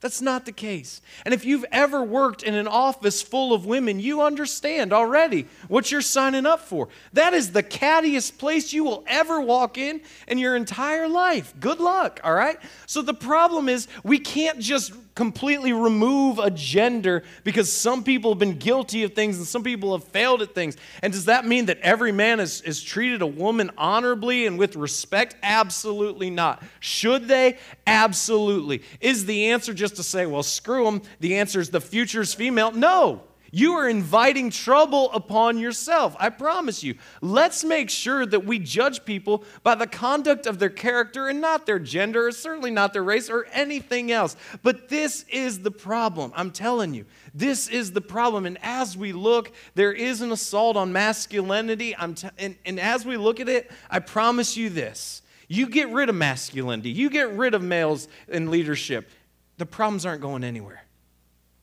That's 0.00 0.22
not 0.22 0.46
the 0.46 0.52
case. 0.52 1.02
And 1.26 1.34
if 1.34 1.44
you've 1.44 1.66
ever 1.70 2.02
worked 2.02 2.42
in 2.42 2.54
an 2.54 2.66
office 2.66 3.20
full 3.20 3.52
of 3.52 3.66
women, 3.66 4.00
you 4.00 4.22
understand 4.22 4.94
already 4.94 5.46
what 5.68 5.92
you're 5.92 6.00
signing 6.00 6.46
up 6.46 6.60
for. 6.60 6.88
That 7.12 7.34
is 7.34 7.52
the 7.52 7.62
cattiest 7.62 8.38
place 8.38 8.72
you 8.72 8.82
will 8.82 9.04
ever 9.06 9.42
walk 9.42 9.76
in 9.76 10.00
in 10.26 10.38
your 10.38 10.56
entire 10.56 11.06
life. 11.06 11.52
Good 11.60 11.80
luck, 11.80 12.18
all 12.24 12.32
right? 12.32 12.58
So 12.86 13.02
the 13.02 13.12
problem 13.12 13.68
is 13.68 13.88
we 14.02 14.18
can't 14.18 14.58
just 14.58 14.92
completely 15.20 15.74
remove 15.74 16.38
a 16.38 16.50
gender 16.50 17.22
because 17.44 17.70
some 17.70 18.02
people 18.02 18.30
have 18.30 18.38
been 18.38 18.56
guilty 18.56 19.02
of 19.02 19.12
things 19.12 19.36
and 19.36 19.46
some 19.46 19.62
people 19.62 19.92
have 19.92 20.02
failed 20.02 20.40
at 20.40 20.54
things. 20.54 20.78
And 21.02 21.12
does 21.12 21.26
that 21.26 21.46
mean 21.46 21.66
that 21.66 21.78
every 21.80 22.10
man 22.10 22.38
has, 22.38 22.60
has 22.60 22.82
treated 22.82 23.20
a 23.20 23.26
woman 23.26 23.70
honorably 23.76 24.46
and 24.46 24.58
with 24.58 24.76
respect? 24.76 25.36
Absolutely 25.42 26.30
not. 26.30 26.62
Should 26.80 27.28
they? 27.28 27.58
Absolutely. 27.86 28.82
Is 29.02 29.26
the 29.26 29.50
answer 29.50 29.74
just 29.74 29.96
to 29.96 30.02
say, 30.02 30.24
well, 30.24 30.42
screw 30.42 30.86
them? 30.86 31.02
The 31.20 31.36
answer 31.36 31.60
is 31.60 31.68
the 31.68 31.82
future's 31.82 32.32
female? 32.32 32.72
No. 32.72 33.22
You 33.50 33.74
are 33.74 33.88
inviting 33.88 34.50
trouble 34.50 35.10
upon 35.12 35.58
yourself. 35.58 36.14
I 36.18 36.30
promise 36.30 36.84
you. 36.84 36.94
Let's 37.20 37.64
make 37.64 37.90
sure 37.90 38.24
that 38.26 38.44
we 38.44 38.58
judge 38.58 39.04
people 39.04 39.44
by 39.62 39.74
the 39.74 39.86
conduct 39.86 40.46
of 40.46 40.58
their 40.58 40.70
character 40.70 41.28
and 41.28 41.40
not 41.40 41.66
their 41.66 41.78
gender, 41.78 42.28
or 42.28 42.32
certainly 42.32 42.70
not 42.70 42.92
their 42.92 43.02
race, 43.02 43.28
or 43.28 43.46
anything 43.52 44.12
else. 44.12 44.36
But 44.62 44.88
this 44.88 45.24
is 45.28 45.60
the 45.60 45.70
problem. 45.70 46.32
I'm 46.36 46.52
telling 46.52 46.94
you, 46.94 47.06
this 47.34 47.68
is 47.68 47.92
the 47.92 48.00
problem. 48.00 48.46
And 48.46 48.58
as 48.62 48.96
we 48.96 49.12
look, 49.12 49.52
there 49.74 49.92
is 49.92 50.20
an 50.20 50.30
assault 50.30 50.76
on 50.76 50.92
masculinity. 50.92 51.96
I'm 51.96 52.14
t- 52.14 52.28
and, 52.38 52.56
and 52.64 52.78
as 52.78 53.04
we 53.04 53.16
look 53.16 53.40
at 53.40 53.48
it, 53.48 53.70
I 53.90 53.98
promise 53.98 54.56
you 54.56 54.70
this 54.70 55.22
you 55.48 55.68
get 55.68 55.88
rid 55.88 56.08
of 56.08 56.14
masculinity, 56.14 56.90
you 56.90 57.10
get 57.10 57.32
rid 57.32 57.54
of 57.54 57.62
males 57.62 58.06
in 58.28 58.52
leadership, 58.52 59.10
the 59.58 59.66
problems 59.66 60.06
aren't 60.06 60.22
going 60.22 60.44
anywhere. 60.44 60.84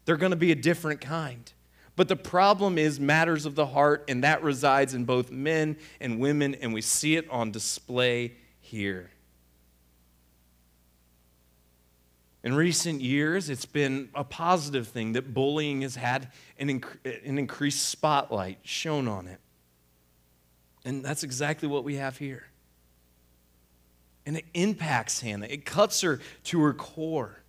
They're 0.04 0.18
going 0.18 0.32
to 0.32 0.36
be 0.36 0.52
a 0.52 0.56
different 0.56 1.00
kind. 1.00 1.52
But 1.98 2.08
the 2.08 2.16
problem 2.16 2.78
is 2.78 3.00
matters 3.00 3.48
of 3.48 3.56
the 3.56 3.66
heart, 3.66 4.06
and 4.08 4.24
that 4.24 4.44
resides 4.44 4.94
in 4.94 5.04
both 5.04 5.32
men 5.32 5.78
and 6.00 6.20
women, 6.20 6.54
and 6.54 6.72
we 6.72 6.80
see 6.80 7.16
it 7.16 7.28
on 7.32 7.50
display 7.52 8.36
here. 8.62 9.10
In 12.44 12.54
recent 12.54 13.02
years, 13.02 13.50
it's 13.50 13.66
been 13.66 14.10
a 14.14 14.24
positive 14.24 14.88
thing 14.88 15.14
that 15.14 15.34
bullying 15.34 15.82
has 15.82 15.96
had 15.96 16.32
an, 16.60 16.70
an 17.04 17.40
increased 17.40 17.90
spotlight 17.90 18.60
shown 18.62 19.08
on 19.08 19.28
it. 19.28 19.40
And 20.86 21.04
that's 21.04 21.24
exactly 21.24 21.68
what 21.68 21.84
we 21.84 21.96
have 21.96 22.20
here. 22.20 22.46
And 24.28 24.38
it 24.38 24.46
impacts 24.54 25.22
Hannah, 25.22 25.48
it 25.48 25.66
cuts 25.66 26.02
her 26.02 26.20
to 26.44 26.62
her 26.62 26.76
core 26.76 27.42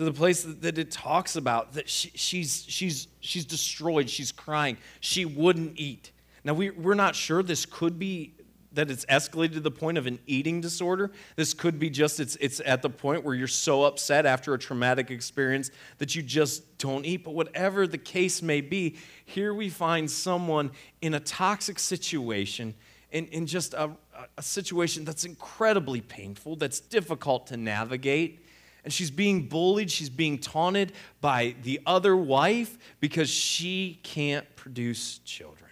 to 0.00 0.04
the 0.06 0.12
place 0.12 0.44
that, 0.44 0.78
it 0.78 0.90
talks 0.90 1.36
about 1.36 1.74
that 1.74 1.86
she, 1.86 2.10
she's, 2.14 2.64
she's, 2.66 3.06
she's 3.20 3.44
destroyed, 3.44 4.08
she's 4.08 4.32
crying, 4.32 4.78
she 5.00 5.26
wouldn't 5.26 5.78
eat. 5.78 6.10
Now, 6.42 6.54
we, 6.54 6.70
we're 6.70 6.94
not 6.94 7.14
sure 7.14 7.42
this 7.42 7.66
could 7.66 7.98
be 7.98 8.32
that 8.72 8.90
it's 8.90 9.04
escalated 9.04 9.52
to 9.52 9.60
the 9.60 9.70
point 9.70 9.98
of 9.98 10.06
an 10.06 10.18
eating 10.26 10.62
disorder. 10.62 11.10
This 11.36 11.52
could 11.52 11.78
be 11.78 11.90
just 11.90 12.18
it's, 12.18 12.36
it's 12.36 12.62
at 12.64 12.80
the 12.80 12.88
point 12.88 13.24
where 13.24 13.34
you're 13.34 13.46
so 13.46 13.84
upset 13.84 14.24
after 14.24 14.54
a 14.54 14.58
traumatic 14.58 15.10
experience 15.10 15.70
that 15.98 16.14
you 16.14 16.22
just 16.22 16.78
don't 16.78 17.04
eat. 17.04 17.22
But 17.22 17.34
whatever 17.34 17.86
the 17.86 17.98
case 17.98 18.40
may 18.40 18.62
be, 18.62 18.96
here 19.26 19.52
we 19.52 19.68
find 19.68 20.10
someone 20.10 20.70
in 21.02 21.12
a 21.12 21.20
toxic 21.20 21.78
situation, 21.78 22.72
in, 23.10 23.26
in 23.26 23.46
just 23.46 23.74
a, 23.74 23.90
a 24.38 24.42
situation 24.42 25.04
that's 25.04 25.26
incredibly 25.26 26.00
painful, 26.00 26.56
that's 26.56 26.80
difficult 26.80 27.48
to 27.48 27.58
navigate 27.58 28.46
and 28.84 28.92
she's 28.92 29.10
being 29.10 29.48
bullied, 29.48 29.90
she's 29.90 30.10
being 30.10 30.38
taunted 30.38 30.92
by 31.20 31.54
the 31.62 31.80
other 31.86 32.16
wife 32.16 32.78
because 32.98 33.28
she 33.28 34.00
can't 34.02 34.56
produce 34.56 35.18
children. 35.18 35.70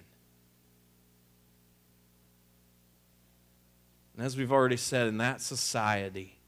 And 4.17 4.27
as 4.27 4.37
we've 4.37 4.53
already 4.53 4.77
said, 4.77 5.07
in 5.07 5.19
that 5.19 5.41
society, 5.41 6.39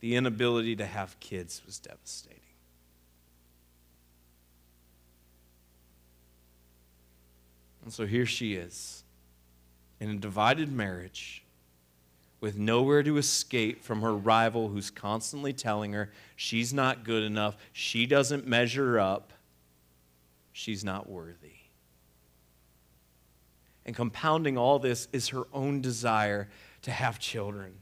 the 0.00 0.14
inability 0.14 0.76
to 0.76 0.86
have 0.86 1.18
kids 1.18 1.62
was 1.66 1.78
devastating. 1.78 2.40
And 7.82 7.92
so 7.92 8.06
here 8.06 8.26
she 8.26 8.54
is 8.54 9.04
in 10.00 10.10
a 10.10 10.16
divided 10.16 10.72
marriage 10.72 11.44
with 12.40 12.58
nowhere 12.58 13.02
to 13.02 13.16
escape 13.16 13.82
from 13.82 14.02
her 14.02 14.14
rival 14.14 14.68
who's 14.68 14.90
constantly 14.90 15.52
telling 15.52 15.92
her 15.92 16.12
she's 16.36 16.72
not 16.72 17.04
good 17.04 17.22
enough, 17.22 17.56
she 17.72 18.06
doesn't 18.06 18.46
measure 18.46 18.98
up, 18.98 19.32
she's 20.52 20.84
not 20.84 21.08
worthy. 21.08 21.52
And 23.86 23.94
compounding 23.94 24.58
all 24.58 24.78
this 24.78 25.08
is 25.12 25.28
her 25.28 25.44
own 25.52 25.80
desire 25.80 26.48
to 26.82 26.90
have 26.90 27.18
children. 27.18 27.74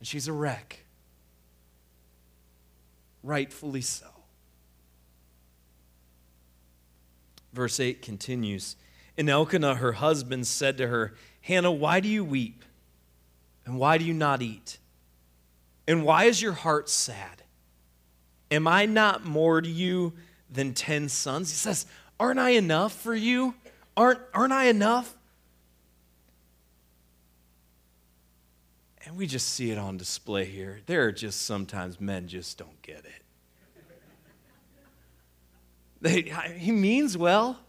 And 0.00 0.08
she's 0.08 0.26
a 0.26 0.32
wreck. 0.32 0.84
Rightfully 3.22 3.82
so. 3.82 4.06
Verse 7.52 7.78
8 7.78 8.00
continues 8.02 8.76
And 9.22 9.30
Elkanah, 9.30 9.76
her 9.76 9.92
husband, 9.92 10.48
said 10.48 10.78
to 10.78 10.88
her, 10.88 11.14
Hannah, 11.42 11.70
why 11.70 12.00
do 12.00 12.08
you 12.08 12.24
weep? 12.24 12.64
And 13.64 13.78
why 13.78 13.96
do 13.96 14.04
you 14.04 14.14
not 14.14 14.42
eat? 14.42 14.78
And 15.86 16.04
why 16.04 16.24
is 16.24 16.42
your 16.42 16.54
heart 16.54 16.88
sad? 16.88 17.44
Am 18.50 18.66
I 18.66 18.84
not 18.84 19.24
more 19.24 19.60
to 19.60 19.68
you 19.68 20.14
than 20.50 20.74
ten 20.74 21.08
sons? 21.08 21.50
He 21.50 21.54
says, 21.54 21.86
Aren't 22.18 22.40
I 22.40 22.50
enough 22.50 22.94
for 22.94 23.14
you? 23.14 23.54
Aren't, 23.96 24.18
aren't 24.34 24.52
I 24.52 24.64
enough? 24.64 25.14
And 29.06 29.16
we 29.16 29.28
just 29.28 29.50
see 29.50 29.70
it 29.70 29.78
on 29.78 29.98
display 29.98 30.46
here. 30.46 30.80
There 30.86 31.04
are 31.04 31.12
just 31.12 31.42
sometimes 31.42 32.00
men 32.00 32.26
just 32.26 32.58
don't 32.58 32.82
get 32.82 33.04
it. 33.04 33.22
They, 36.00 36.22
he 36.58 36.72
means 36.72 37.16
well. 37.16 37.60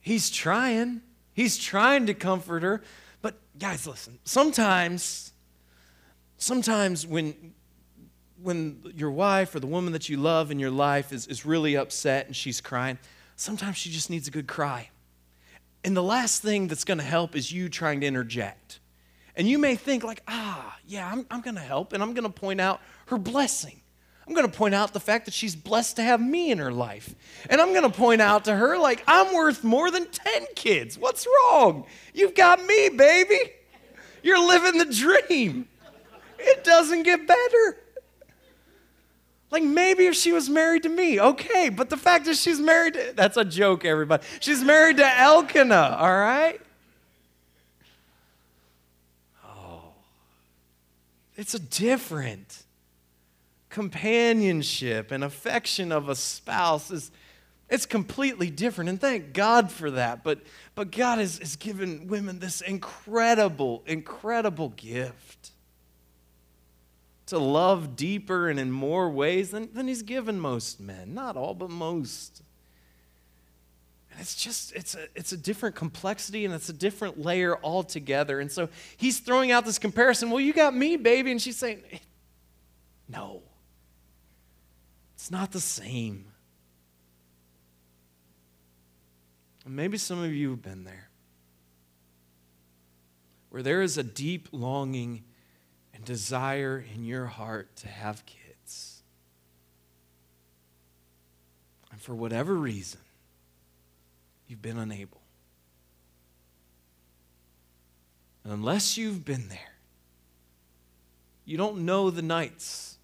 He's 0.00 0.30
trying. 0.30 1.02
He's 1.32 1.58
trying 1.58 2.06
to 2.06 2.14
comfort 2.14 2.62
her. 2.62 2.82
But 3.22 3.36
guys, 3.58 3.86
listen. 3.86 4.18
Sometimes, 4.24 5.32
sometimes 6.38 7.06
when 7.06 7.54
when 8.42 8.80
your 8.96 9.10
wife 9.10 9.54
or 9.54 9.60
the 9.60 9.66
woman 9.66 9.92
that 9.92 10.08
you 10.08 10.16
love 10.16 10.50
in 10.50 10.58
your 10.58 10.70
life 10.70 11.12
is, 11.12 11.26
is 11.26 11.44
really 11.44 11.76
upset 11.76 12.26
and 12.26 12.34
she's 12.34 12.60
crying, 12.60 12.98
sometimes 13.36 13.76
she 13.76 13.90
just 13.90 14.08
needs 14.08 14.28
a 14.28 14.30
good 14.30 14.46
cry. 14.46 14.88
And 15.84 15.96
the 15.96 16.02
last 16.02 16.42
thing 16.42 16.68
that's 16.68 16.84
going 16.84 16.98
to 16.98 17.04
help 17.04 17.34
is 17.34 17.52
you 17.52 17.68
trying 17.68 18.00
to 18.00 18.06
interject. 18.06 18.80
And 19.36 19.48
you 19.48 19.58
may 19.58 19.76
think, 19.76 20.04
like, 20.04 20.22
ah, 20.28 20.76
yeah, 20.86 21.10
I'm, 21.10 21.26
I'm 21.30 21.40
going 21.40 21.54
to 21.54 21.60
help 21.60 21.92
and 21.92 22.02
I'm 22.02 22.14
going 22.14 22.24
to 22.24 22.30
point 22.30 22.60
out 22.60 22.80
her 23.06 23.18
blessing. 23.18 23.80
I'm 24.30 24.36
going 24.36 24.48
to 24.48 24.56
point 24.56 24.76
out 24.76 24.92
the 24.92 25.00
fact 25.00 25.24
that 25.24 25.34
she's 25.34 25.56
blessed 25.56 25.96
to 25.96 26.02
have 26.02 26.20
me 26.20 26.52
in 26.52 26.58
her 26.58 26.70
life. 26.70 27.16
And 27.50 27.60
I'm 27.60 27.70
going 27.70 27.82
to 27.82 27.90
point 27.90 28.20
out 28.20 28.44
to 28.44 28.54
her, 28.54 28.78
like, 28.78 29.02
I'm 29.08 29.34
worth 29.34 29.64
more 29.64 29.90
than 29.90 30.06
10 30.06 30.46
kids. 30.54 30.96
What's 30.96 31.26
wrong? 31.26 31.84
You've 32.14 32.36
got 32.36 32.64
me, 32.64 32.90
baby. 32.90 33.40
You're 34.22 34.38
living 34.38 34.78
the 34.78 34.84
dream. 34.84 35.66
It 36.38 36.62
doesn't 36.62 37.02
get 37.02 37.26
better. 37.26 37.76
Like 39.50 39.64
maybe 39.64 40.06
if 40.06 40.14
she 40.14 40.30
was 40.30 40.48
married 40.48 40.84
to 40.84 40.88
me, 40.88 41.20
okay, 41.20 41.68
but 41.68 41.90
the 41.90 41.96
fact 41.96 42.28
is 42.28 42.40
she's 42.40 42.60
married 42.60 42.94
to, 42.94 43.12
that's 43.16 43.36
a 43.36 43.44
joke, 43.44 43.84
everybody. 43.84 44.22
She's 44.38 44.62
married 44.62 44.98
to 44.98 45.18
Elkanah, 45.18 45.96
all 45.98 46.16
right? 46.16 46.60
Oh, 49.44 49.80
it's 51.36 51.54
a 51.54 51.58
different 51.58 52.62
companionship 53.70 55.10
and 55.10 55.24
affection 55.24 55.90
of 55.90 56.08
a 56.08 56.14
spouse 56.14 56.90
is 56.90 57.10
it's 57.68 57.86
completely 57.86 58.50
different 58.50 58.90
and 58.90 59.00
thank 59.00 59.32
god 59.32 59.70
for 59.70 59.92
that 59.92 60.24
but 60.24 60.40
but 60.74 60.90
god 60.90 61.18
has, 61.18 61.38
has 61.38 61.56
given 61.56 62.08
women 62.08 62.40
this 62.40 62.60
incredible 62.60 63.82
incredible 63.86 64.70
gift 64.70 65.52
to 67.30 67.38
love 67.38 67.94
deeper 67.94 68.48
and 68.48 68.58
in 68.58 68.72
more 68.72 69.08
ways 69.08 69.50
than, 69.50 69.72
than 69.72 69.86
he's 69.86 70.02
given 70.02 70.38
most 70.38 70.80
men. 70.80 71.14
Not 71.14 71.36
all, 71.36 71.54
but 71.54 71.70
most. 71.70 72.42
And 74.10 74.20
it's 74.20 74.34
just, 74.34 74.74
it's 74.74 74.96
a, 74.96 75.06
it's 75.14 75.30
a 75.30 75.36
different 75.36 75.76
complexity 75.76 76.44
and 76.44 76.52
it's 76.52 76.68
a 76.68 76.72
different 76.72 77.20
layer 77.20 77.56
altogether. 77.62 78.40
And 78.40 78.50
so 78.50 78.68
he's 78.96 79.20
throwing 79.20 79.52
out 79.52 79.64
this 79.64 79.78
comparison. 79.78 80.30
Well, 80.30 80.40
you 80.40 80.52
got 80.52 80.74
me, 80.74 80.96
baby. 80.96 81.30
And 81.30 81.40
she's 81.40 81.56
saying, 81.56 81.82
no, 83.08 83.42
it's 85.20 85.30
not 85.30 85.52
the 85.52 85.60
same. 85.60 86.24
Maybe 89.66 89.98
some 89.98 90.24
of 90.24 90.32
you 90.32 90.50
have 90.52 90.62
been 90.62 90.84
there 90.84 91.10
where 93.50 93.62
there 93.62 93.82
is 93.82 93.98
a 93.98 94.02
deep 94.02 94.48
longing 94.50 95.22
and 95.92 96.06
desire 96.06 96.82
in 96.94 97.04
your 97.04 97.26
heart 97.26 97.76
to 97.76 97.88
have 97.88 98.24
kids. 98.24 99.02
And 101.92 102.00
for 102.00 102.14
whatever 102.14 102.54
reason, 102.54 103.00
you've 104.48 104.62
been 104.62 104.78
unable. 104.78 105.20
And 108.42 108.54
unless 108.54 108.96
you've 108.96 109.26
been 109.26 109.50
there, 109.50 109.74
you 111.44 111.58
don't 111.58 111.84
know 111.84 112.08
the 112.08 112.22
nights 112.22 112.96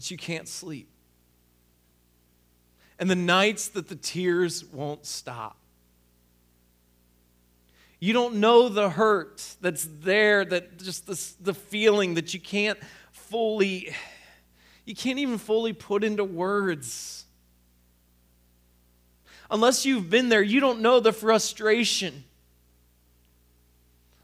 that 0.00 0.10
you 0.10 0.16
can't 0.16 0.48
sleep. 0.48 0.88
And 2.98 3.10
the 3.10 3.14
nights 3.14 3.68
that 3.68 3.88
the 3.88 3.96
tears 3.96 4.64
won't 4.64 5.04
stop. 5.04 5.58
You 7.98 8.14
don't 8.14 8.36
know 8.36 8.70
the 8.70 8.88
hurt 8.88 9.44
that's 9.60 9.86
there, 10.00 10.46
that 10.46 10.78
just 10.78 11.06
the, 11.06 11.22
the 11.42 11.52
feeling 11.52 12.14
that 12.14 12.32
you 12.32 12.40
can't 12.40 12.78
fully, 13.12 13.94
you 14.86 14.94
can't 14.94 15.18
even 15.18 15.36
fully 15.36 15.74
put 15.74 16.02
into 16.02 16.24
words. 16.24 17.26
Unless 19.50 19.84
you've 19.84 20.08
been 20.08 20.30
there, 20.30 20.42
you 20.42 20.60
don't 20.60 20.80
know 20.80 21.00
the 21.00 21.12
frustration 21.12 22.24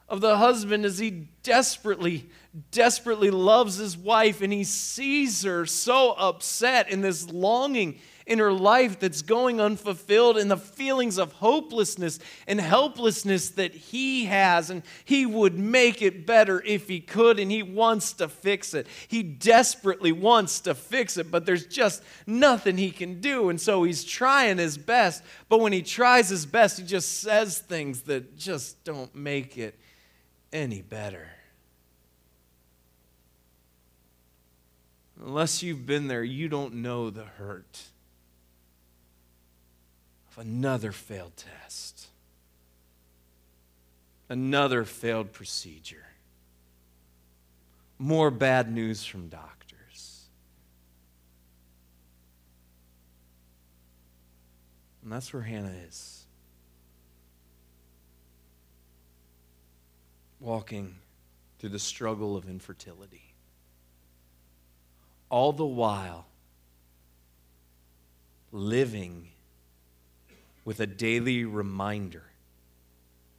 of 0.09 0.21
the 0.21 0.37
husband 0.37 0.85
as 0.85 0.99
he 0.99 1.29
desperately, 1.42 2.29
desperately 2.71 3.31
loves 3.31 3.77
his 3.77 3.97
wife 3.97 4.40
and 4.40 4.53
he 4.53 4.64
sees 4.64 5.42
her 5.42 5.66
so 5.66 6.12
upset 6.12 6.90
in 6.90 7.01
this 7.01 7.29
longing 7.31 7.99
in 8.27 8.40
her 8.40 8.53
life 8.53 8.99
that's 8.99 9.23
going 9.23 9.61
unfulfilled 9.61 10.37
and 10.37 10.51
the 10.51 10.57
feelings 10.57 11.16
of 11.16 11.33
hopelessness 11.35 12.19
and 12.49 12.61
helplessness 12.61 13.51
that 13.51 13.73
he 13.73 14.25
has. 14.25 14.69
And 14.69 14.83
he 15.05 15.25
would 15.25 15.57
make 15.57 16.03
it 16.03 16.27
better 16.27 16.61
if 16.64 16.88
he 16.88 16.99
could, 17.01 17.38
and 17.38 17.51
he 17.51 17.62
wants 17.62 18.12
to 18.14 18.29
fix 18.29 18.75
it. 18.75 18.88
He 19.07 19.23
desperately 19.23 20.11
wants 20.11 20.61
to 20.61 20.75
fix 20.75 21.16
it, 21.16 21.31
but 21.31 21.47
there's 21.47 21.66
just 21.66 22.03
nothing 22.27 22.77
he 22.77 22.90
can 22.90 23.21
do. 23.21 23.49
And 23.49 23.61
so 23.61 23.85
he's 23.85 24.03
trying 24.03 24.59
his 24.59 24.77
best, 24.77 25.23
but 25.49 25.61
when 25.61 25.73
he 25.73 25.83
tries 25.83 26.29
his 26.29 26.47
best, 26.47 26.79
he 26.79 26.85
just 26.85 27.21
says 27.21 27.61
things 27.61 28.03
that 28.03 28.37
just 28.37 28.83
don't 28.85 29.14
make 29.14 29.57
it 29.57 29.79
any 30.53 30.83
better. 30.83 31.29
Unless 35.21 35.63
you've 35.63 35.87
been 35.87 36.09
there, 36.09 36.23
you 36.23 36.49
don't 36.49 36.75
know 36.75 37.11
the 37.11 37.25
hurt 37.25 37.83
of 40.31 40.39
another 40.39 40.93
failed 40.93 41.33
test, 41.37 42.09
another 44.29 44.85
failed 44.85 45.33
procedure, 45.33 46.07
more 47.99 48.31
bad 48.31 48.71
news 48.71 49.05
from 49.05 49.29
doctors. 49.29 50.27
And 55.03 55.13
that's 55.13 55.33
where 55.33 55.43
Hannah 55.43 55.75
is. 55.89 56.26
Walking 60.47 60.95
through 61.59 61.71
the 61.71 61.81
struggle 61.81 62.37
of 62.37 62.49
infertility. 62.49 63.35
All 65.29 65.53
the 65.53 65.67
while 65.67 66.29
living 68.53 69.31
with 70.65 70.79
a 70.79 70.87
daily 70.87 71.45
reminder 71.45 72.27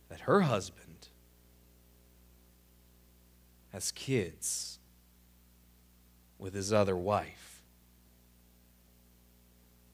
that 0.09 0.19
her 0.19 0.41
husband 0.41 1.07
has 3.71 3.93
kids 3.93 4.77
with 6.37 6.53
his 6.53 6.73
other 6.73 6.97
wife 6.97 7.61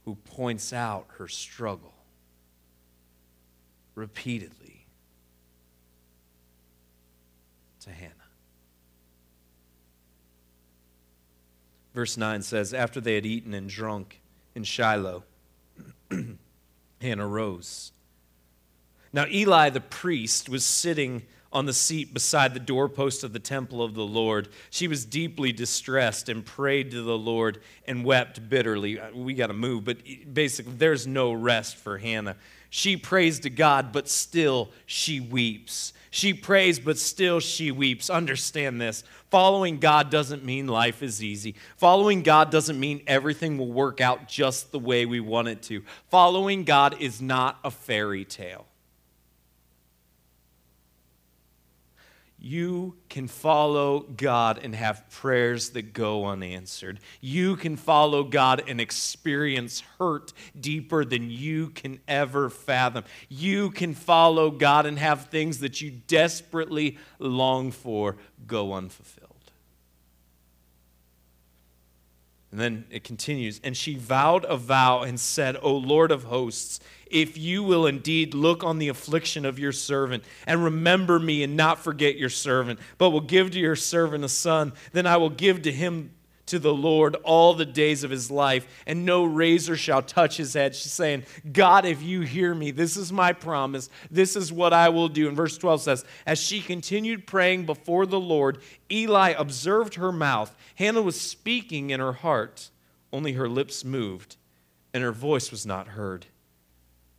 who 0.06 0.16
points 0.16 0.74
out 0.74 1.06
her 1.20 1.28
struggle 1.28 1.94
repeatedly 3.94 4.73
to 7.84 7.92
Hannah. 7.92 8.12
Verse 11.94 12.18
9 12.18 12.42
says, 12.42 12.74
After 12.74 13.00
they 13.00 13.16
had 13.16 13.26
eaten 13.26 13.54
and 13.54 13.70
drunk 13.70 14.22
in 14.56 14.64
Shiloh, 14.64 15.24
Hannah 17.02 17.28
rose. 17.28 17.92
Now, 19.12 19.26
Eli 19.28 19.70
the 19.70 19.82
priest 19.82 20.50
was 20.50 20.66
sitting 20.66 21.24
on 21.52 21.68
the 21.68 21.74
seat 21.74 22.14
beside 22.14 22.56
the 22.56 22.60
doorpost 22.60 23.24
of 23.24 23.32
the 23.32 23.40
temple 23.40 23.84
of 23.84 23.94
the 23.94 24.06
Lord. 24.06 24.50
She 24.72 24.88
was 24.88 25.06
deeply 25.06 25.52
distressed 25.52 26.28
and 26.28 26.44
prayed 26.44 26.90
to 26.92 27.04
the 27.04 27.18
Lord 27.18 27.62
and 27.88 28.04
wept 28.04 28.50
bitterly. 28.50 29.00
Uh, 29.00 29.12
we 29.14 29.36
got 29.36 29.48
to 29.48 29.54
move, 29.54 29.86
but 29.86 29.98
basically, 30.34 30.74
there's 30.78 31.06
no 31.06 31.32
rest 31.32 31.78
for 31.78 32.00
Hannah. 32.00 32.36
She 32.72 32.98
prays 32.98 33.40
to 33.42 33.52
God, 33.52 33.92
but 33.92 34.10
still 34.10 34.72
she 34.88 35.20
weeps. 35.20 35.94
She 36.16 36.36
prays, 36.36 36.80
but 36.80 37.00
still 37.00 37.40
she 37.40 37.72
weeps. 37.72 38.08
Understand 38.08 38.80
this. 38.80 39.04
Following 39.32 39.80
God 39.80 40.12
doesn't 40.12 40.46
mean 40.46 40.68
life 40.68 41.02
is 41.02 41.24
easy. 41.24 41.56
Following 41.78 42.22
God 42.22 42.52
doesn't 42.52 42.80
mean 42.80 43.02
everything 43.08 43.58
will 43.58 43.72
work 43.72 44.00
out 44.00 44.28
just 44.28 44.72
the 44.72 44.78
way 44.78 45.08
we 45.08 45.20
want 45.20 45.48
it 45.48 45.64
to. 45.64 45.82
Following 46.12 46.66
God 46.66 47.02
is 47.02 47.20
not 47.20 47.58
a 47.64 47.72
fairy 47.72 48.26
tale. 48.26 48.68
You 52.46 52.98
can 53.08 53.30
follow 53.30 54.02
God 54.02 54.60
and 54.62 54.76
have 54.76 55.10
prayers 55.10 55.70
that 55.70 55.94
go 55.94 56.26
unanswered. 56.26 57.00
You 57.22 57.56
can 57.56 57.78
follow 57.78 58.26
God 58.26 58.64
and 58.68 58.82
experience 58.82 59.82
hurt 59.98 60.34
deeper 60.60 61.06
than 61.06 61.30
you 61.30 61.70
can 61.70 62.02
ever 62.06 62.50
fathom. 62.50 63.06
You 63.30 63.72
can 63.72 63.94
follow 63.94 64.52
God 64.52 64.86
and 64.86 65.00
have 65.00 65.28
things 65.28 65.60
that 65.60 65.80
you 65.80 65.92
desperately 66.08 66.98
long 67.18 67.72
for 67.72 68.18
go 68.46 68.74
unfulfilled. 68.74 69.30
And 72.52 72.60
then 72.60 72.86
it 72.92 73.06
continues, 73.06 73.62
and 73.64 73.76
she 73.76 73.96
vowed 73.96 74.46
a 74.46 74.58
vow 74.58 75.02
and 75.02 75.20
said, 75.20 75.58
O 75.64 75.74
Lord 75.76 76.12
of 76.12 76.26
hosts, 76.26 76.82
if 77.14 77.38
you 77.38 77.64
will 77.64 77.86
indeed 77.86 78.34
look 78.34 78.64
on 78.64 78.80
the 78.80 78.90
affliction 78.90 79.46
of 79.46 79.60
your 79.60 79.72
servant 79.72 80.24
and 80.48 80.64
remember 80.64 81.20
me 81.20 81.44
and 81.44 81.56
not 81.56 81.80
forget 81.80 82.18
your 82.18 82.30
servant, 82.30 82.80
but 82.98 83.12
will 83.12 83.22
give 83.22 83.52
to 83.52 83.60
your 83.60 83.76
servant 83.76 84.24
a 84.24 84.30
son, 84.30 84.74
then 84.92 85.06
I 85.06 85.18
will 85.18 85.30
give 85.30 85.62
to 85.62 85.72
him 85.72 86.12
to 86.46 86.60
the 86.60 86.74
Lord 86.74 87.16
all 87.24 87.54
the 87.54 87.66
days 87.66 88.04
of 88.04 88.12
his 88.12 88.30
life, 88.30 88.68
and 88.86 89.06
no 89.06 89.24
razor 89.24 89.78
shall 89.78 90.02
touch 90.02 90.38
his 90.38 90.54
head. 90.54 90.76
She's 90.76 90.92
saying, 90.92 91.24
God, 91.52 91.86
if 91.86 92.02
you 92.02 92.22
hear 92.22 92.54
me, 92.54 92.72
this 92.72 92.98
is 92.98 93.14
my 93.14 93.32
promise. 93.32 93.90
This 94.12 94.36
is 94.36 94.52
what 94.52 94.74
I 94.74 94.90
will 94.90 95.08
do. 95.08 95.28
And 95.28 95.38
verse 95.38 95.58
12 95.58 95.82
says, 95.82 96.06
As 96.26 96.40
she 96.40 96.62
continued 96.62 97.28
praying 97.28 97.66
before 97.66 98.06
the 98.06 98.20
Lord, 98.20 98.60
Eli 98.92 99.30
observed 99.30 99.96
her 99.96 100.12
mouth. 100.12 100.56
Hannah 100.76 101.02
was 101.02 101.20
speaking 101.20 101.92
in 101.92 102.00
her 102.00 102.14
heart, 102.14 102.70
only 103.14 103.34
her 103.34 103.48
lips 103.48 103.86
moved, 103.86 104.36
and 104.94 105.02
her 105.02 105.14
voice 105.14 105.50
was 105.50 105.66
not 105.66 105.90
heard. 105.90 106.26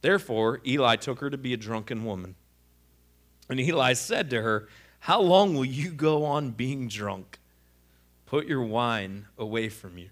Therefore, 0.05 0.61
Eli 0.67 0.97
took 0.97 1.21
her 1.21 1.31
to 1.31 1.39
be 1.39 1.55
a 1.55 1.57
drunken 1.57 2.05
woman. 2.05 2.35
And 3.49 3.59
Eli 3.59 3.95
said 3.95 4.29
to 4.29 4.43
her, 4.43 4.69
How 4.99 5.19
long 5.23 5.55
will 5.55 5.65
you 5.65 5.93
go 5.93 6.27
on 6.27 6.51
being 6.51 6.89
drunk? 6.89 7.39
Put 8.27 8.47
your 8.47 8.63
wine 8.63 9.29
away 9.39 9.71
from 9.71 9.97
you. 9.97 10.11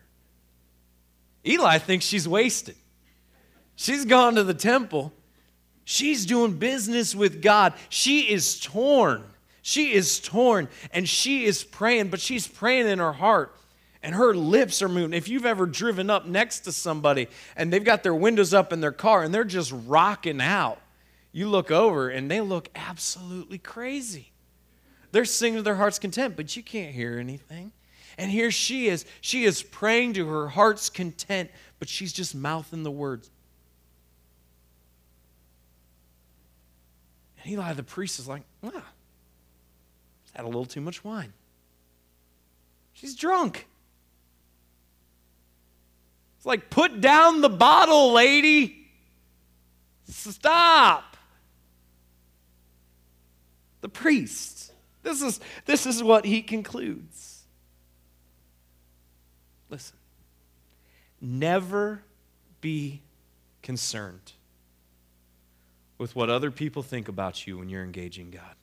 Eli 1.46 1.76
thinks 1.76 2.07
she's 2.07 2.26
wasted. 2.26 2.76
She's 3.76 4.07
gone 4.07 4.35
to 4.37 4.44
the 4.44 4.55
temple. 4.55 5.12
She's 5.85 6.24
doing 6.24 6.57
business 6.57 7.14
with 7.14 7.42
God. 7.42 7.74
She 7.90 8.31
is 8.31 8.59
torn. 8.59 9.22
She 9.61 9.92
is 9.92 10.20
torn 10.20 10.70
and 10.94 11.07
she 11.07 11.44
is 11.44 11.64
praying, 11.64 12.09
but 12.09 12.22
she's 12.22 12.48
praying 12.48 12.88
in 12.88 12.98
her 12.98 13.12
heart 13.12 13.55
and 14.03 14.15
her 14.15 14.35
lips 14.35 14.83
are 14.83 14.88
moving. 14.88 15.12
If 15.12 15.29
you've 15.29 15.47
ever 15.47 15.67
driven 15.67 16.11
up 16.11 16.27
next 16.27 16.61
to 16.61 16.73
somebody 16.73 17.29
and 17.57 17.73
they've 17.73 17.85
got 17.85 18.03
their 18.03 18.15
windows 18.15 18.53
up 18.53 18.73
in 18.73 18.81
their 18.81 18.93
car 18.93 19.23
and 19.23 19.33
they're 19.33 19.45
just 19.45 19.73
rocking 19.87 20.41
out, 20.41 20.81
you 21.31 21.49
look 21.49 21.71
over 21.71 22.09
and 22.09 22.31
they 22.31 22.41
look 22.41 22.69
absolutely 22.75 23.59
crazy. 23.59 24.33
They're 25.12 25.25
singing 25.25 25.59
to 25.59 25.62
their 25.62 25.77
heart's 25.77 25.99
content, 25.99 26.37
but 26.37 26.57
you 26.57 26.62
can't 26.62 26.95
hear 26.95 27.19
anything. 27.19 27.73
And 28.19 28.31
here 28.31 28.51
she 28.51 28.88
is. 28.88 29.05
She 29.21 29.45
is 29.45 29.62
praying 29.62 30.15
to 30.15 30.29
her 30.29 30.49
heart's 30.49 30.91
content, 30.91 31.51
but 31.79 31.88
she's 31.88 32.12
just 32.12 32.35
mouthing 32.35 32.83
the 32.83 32.91
words. 32.91 33.31
And 37.43 37.53
Eli 37.53 37.73
the 37.75 37.83
priest 37.83 38.19
is 38.19 38.29
like, 38.29 38.43
ah, 38.65 38.85
had 40.35 40.45
a 40.45 40.49
little 40.49 40.65
too 40.65 40.81
much 40.81 41.05
wine. 41.05 41.33
She's 42.93 43.15
drunk. 43.15 43.67
It's 46.42 46.46
like, 46.48 46.70
put 46.70 47.00
down 47.00 47.40
the 47.40 47.48
bottle, 47.48 48.14
lady. 48.14 48.88
Stop. 50.09 51.16
The 53.81 53.88
priest. 53.88 54.72
This 55.05 55.22
is, 55.22 55.38
this 55.66 55.87
is 55.87 56.02
what 56.02 56.24
he 56.24 56.42
concludes. 56.42 57.44
Listen, 59.70 59.96
never 61.20 62.02
be 62.61 63.02
concerned 63.62 64.33
with 65.96 66.16
what 66.16 66.28
other 66.28 66.50
people 66.50 66.83
think 66.83 67.07
about 67.07 67.46
you 67.46 67.59
when 67.59 67.68
you're 67.68 67.85
engaging 67.85 68.33
God. 68.33 68.57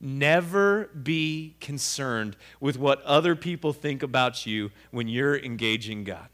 Never 0.00 0.86
be 0.86 1.56
concerned 1.60 2.36
with 2.60 2.78
what 2.78 3.02
other 3.02 3.34
people 3.34 3.72
think 3.72 4.02
about 4.02 4.46
you 4.46 4.70
when 4.90 5.08
you're 5.08 5.36
engaging 5.36 6.04
God. 6.04 6.28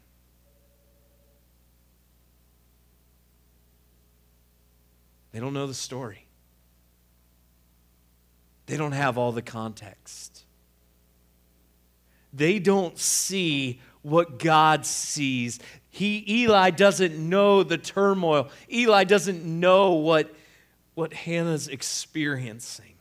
They 5.31 5.39
don't 5.39 5.53
know 5.53 5.67
the 5.67 5.73
story, 5.73 6.27
they 8.67 8.77
don't 8.77 8.93
have 8.93 9.17
all 9.17 9.31
the 9.31 9.41
context. 9.41 10.43
They 12.31 12.59
don't 12.59 12.99
see 12.99 13.79
what 14.01 14.39
God 14.39 14.85
sees. 14.85 15.59
He, 15.89 16.23
Eli 16.27 16.69
doesn't 16.71 17.17
know 17.17 17.63
the 17.63 17.77
turmoil. 17.77 18.49
Eli 18.69 19.05
doesn't 19.05 19.45
know 19.45 19.93
what, 19.93 20.35
what 20.95 21.13
Hannah's 21.13 21.69
experiencing. 21.69 22.94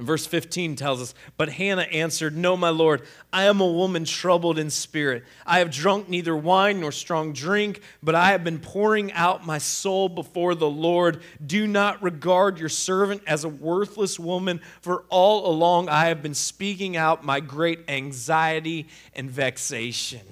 And 0.00 0.06
verse 0.06 0.24
15 0.24 0.76
tells 0.76 1.02
us, 1.02 1.14
But 1.36 1.50
Hannah 1.50 1.82
answered, 1.82 2.34
No, 2.34 2.56
my 2.56 2.70
Lord, 2.70 3.02
I 3.34 3.44
am 3.44 3.60
a 3.60 3.70
woman 3.70 4.06
troubled 4.06 4.58
in 4.58 4.70
spirit. 4.70 5.24
I 5.44 5.58
have 5.58 5.70
drunk 5.70 6.08
neither 6.08 6.34
wine 6.34 6.80
nor 6.80 6.90
strong 6.90 7.34
drink, 7.34 7.82
but 8.02 8.14
I 8.14 8.30
have 8.30 8.42
been 8.42 8.60
pouring 8.60 9.12
out 9.12 9.44
my 9.44 9.58
soul 9.58 10.08
before 10.08 10.54
the 10.54 10.70
Lord. 10.70 11.20
Do 11.46 11.66
not 11.66 12.02
regard 12.02 12.58
your 12.58 12.70
servant 12.70 13.20
as 13.26 13.44
a 13.44 13.50
worthless 13.50 14.18
woman, 14.18 14.62
for 14.80 15.04
all 15.10 15.52
along 15.52 15.90
I 15.90 16.06
have 16.06 16.22
been 16.22 16.32
speaking 16.32 16.96
out 16.96 17.22
my 17.22 17.40
great 17.40 17.80
anxiety 17.86 18.88
and 19.14 19.30
vexation. 19.30 20.22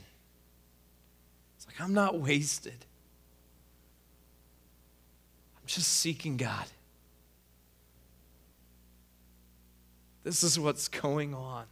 It's 1.59 1.67
like, 1.67 1.79
I'm 1.79 1.93
not 1.93 2.19
wasted. 2.19 2.87
I'm 5.59 5.67
just 5.67 5.93
seeking 5.93 6.39
God. 6.39 6.65
This 10.29 10.43
is 10.43 10.61
what's 10.61 10.89
going 10.89 11.33
on. 11.33 11.65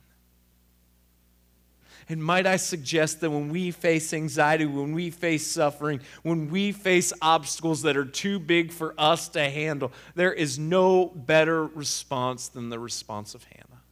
And 2.08 2.24
might 2.24 2.46
I 2.46 2.56
suggest 2.56 3.20
that 3.20 3.28
when 3.28 3.50
we 3.50 3.70
face 3.70 4.14
anxiety, 4.14 4.64
when 4.64 4.94
we 4.94 5.10
face 5.10 5.46
suffering, 5.46 6.00
when 6.22 6.48
we 6.50 6.72
face 6.72 7.12
obstacles 7.20 7.82
that 7.82 7.98
are 7.98 8.06
too 8.06 8.38
big 8.38 8.72
for 8.72 8.94
us 8.96 9.28
to 9.30 9.50
handle, 9.50 9.92
there 10.14 10.32
is 10.32 10.58
no 10.58 11.04
better 11.04 11.66
response 11.66 12.48
than 12.48 12.70
the 12.70 12.78
response 12.78 13.34
of 13.34 13.44
Hannah. 13.44 13.82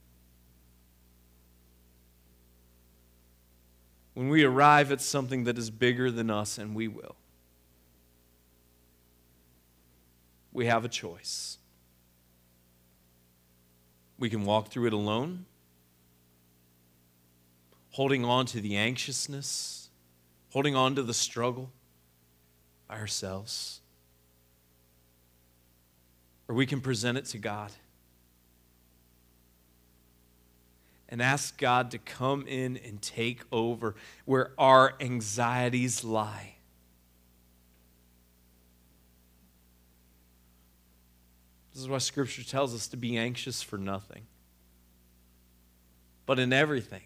When 4.15 4.31
we 4.31 4.45
arrive 4.45 4.93
at 4.93 5.03
something 5.03 5.45
that 5.45 5.59
is 5.59 5.69
bigger 5.69 6.11
than 6.11 6.31
us, 6.31 6.57
and 6.57 6.75
we 6.75 6.89
will, 6.89 7.17
we 10.55 10.65
have 10.65 10.87
a 10.87 10.89
choice. 10.89 11.59
We 14.19 14.31
can 14.31 14.45
walk 14.45 14.69
through 14.69 14.87
it 14.87 14.93
alone, 14.93 15.47
holding 17.91 18.25
on 18.25 18.47
to 18.47 18.61
the 18.61 18.77
anxiousness, 18.77 19.89
holding 20.51 20.77
on 20.77 20.95
to 20.95 21.03
the 21.03 21.15
struggle 21.15 21.71
by 22.89 22.99
ourselves. 22.99 23.81
Or 26.49 26.55
we 26.55 26.67
can 26.67 26.81
present 26.81 27.19
it 27.19 27.25
to 27.27 27.39
God 27.39 27.73
and 31.09 31.23
ask 31.23 31.57
God 31.59 31.91
to 31.93 31.99
come 31.99 32.47
in 32.47 32.77
and 32.77 33.01
take 33.01 33.43
over 33.53 33.95
where 34.25 34.53
our 34.59 34.95
anxieties 35.01 36.05
lie. 36.05 36.54
This 41.75 41.83
is 41.83 41.89
why 41.89 41.99
Scripture 41.99 42.45
tells 42.45 42.73
us 42.73 42.87
to 42.89 42.97
be 42.97 43.19
anxious 43.19 43.61
for 43.61 43.77
nothing, 43.77 44.23
but 46.25 46.39
in 46.39 46.53
everything, 46.53 47.03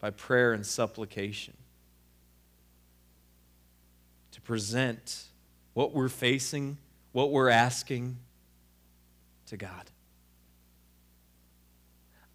by 0.00 0.10
prayer 0.10 0.52
and 0.52 0.66
supplication, 0.66 1.54
to 4.32 4.40
present 4.40 5.22
what 5.74 5.94
we're 5.94 6.08
facing, 6.08 6.78
what 7.12 7.30
we're 7.30 7.48
asking 7.48 8.16
to 9.46 9.56
God. 9.56 9.90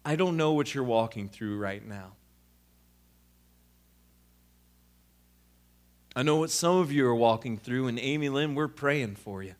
I 0.06 0.16
don't 0.16 0.38
know 0.38 0.52
what 0.52 0.74
you're 0.74 0.84
walking 0.84 1.28
through 1.28 1.58
right 1.58 1.86
now. 1.86 2.12
I 6.16 6.22
know 6.22 6.36
what 6.36 6.50
some 6.50 6.78
of 6.78 6.90
you 6.90 7.06
are 7.06 7.14
walking 7.14 7.58
through, 7.58 7.88
and 7.88 7.98
Amy 7.98 8.30
Lynn, 8.30 8.54
we're 8.54 8.68
praying 8.68 9.16
for 9.16 9.42
you. 9.42 9.54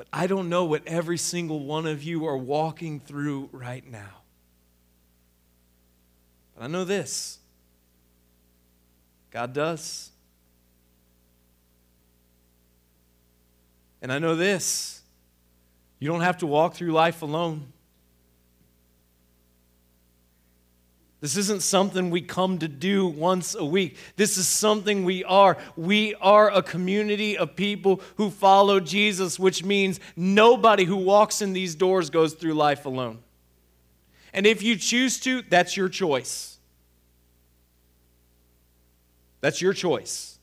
But 0.00 0.08
I 0.14 0.26
don't 0.26 0.48
know 0.48 0.64
what 0.64 0.80
every 0.86 1.18
single 1.18 1.60
one 1.60 1.86
of 1.86 2.02
you 2.02 2.24
are 2.24 2.34
walking 2.38 3.00
through 3.00 3.50
right 3.52 3.86
now. 3.86 4.22
But 6.56 6.64
I 6.64 6.68
know 6.68 6.86
this 6.86 7.38
God 9.30 9.52
does. 9.52 10.10
And 14.00 14.10
I 14.10 14.18
know 14.18 14.36
this 14.36 15.02
you 15.98 16.08
don't 16.08 16.22
have 16.22 16.38
to 16.38 16.46
walk 16.46 16.72
through 16.72 16.92
life 16.92 17.20
alone. 17.20 17.70
This 21.20 21.36
isn't 21.36 21.62
something 21.62 22.10
we 22.10 22.22
come 22.22 22.58
to 22.58 22.68
do 22.68 23.06
once 23.06 23.54
a 23.54 23.64
week. 23.64 23.96
This 24.16 24.38
is 24.38 24.48
something 24.48 25.04
we 25.04 25.22
are. 25.24 25.58
We 25.76 26.14
are 26.14 26.50
a 26.50 26.62
community 26.62 27.36
of 27.36 27.56
people 27.56 28.00
who 28.16 28.30
follow 28.30 28.80
Jesus, 28.80 29.38
which 29.38 29.62
means 29.62 30.00
nobody 30.16 30.84
who 30.84 30.96
walks 30.96 31.42
in 31.42 31.52
these 31.52 31.74
doors 31.74 32.08
goes 32.08 32.32
through 32.32 32.54
life 32.54 32.86
alone. 32.86 33.18
And 34.32 34.46
if 34.46 34.62
you 34.62 34.76
choose 34.76 35.20
to, 35.20 35.42
that's 35.42 35.76
your 35.76 35.90
choice. 35.90 36.58
That's 39.42 39.60
your 39.60 39.74
choice 39.74 40.39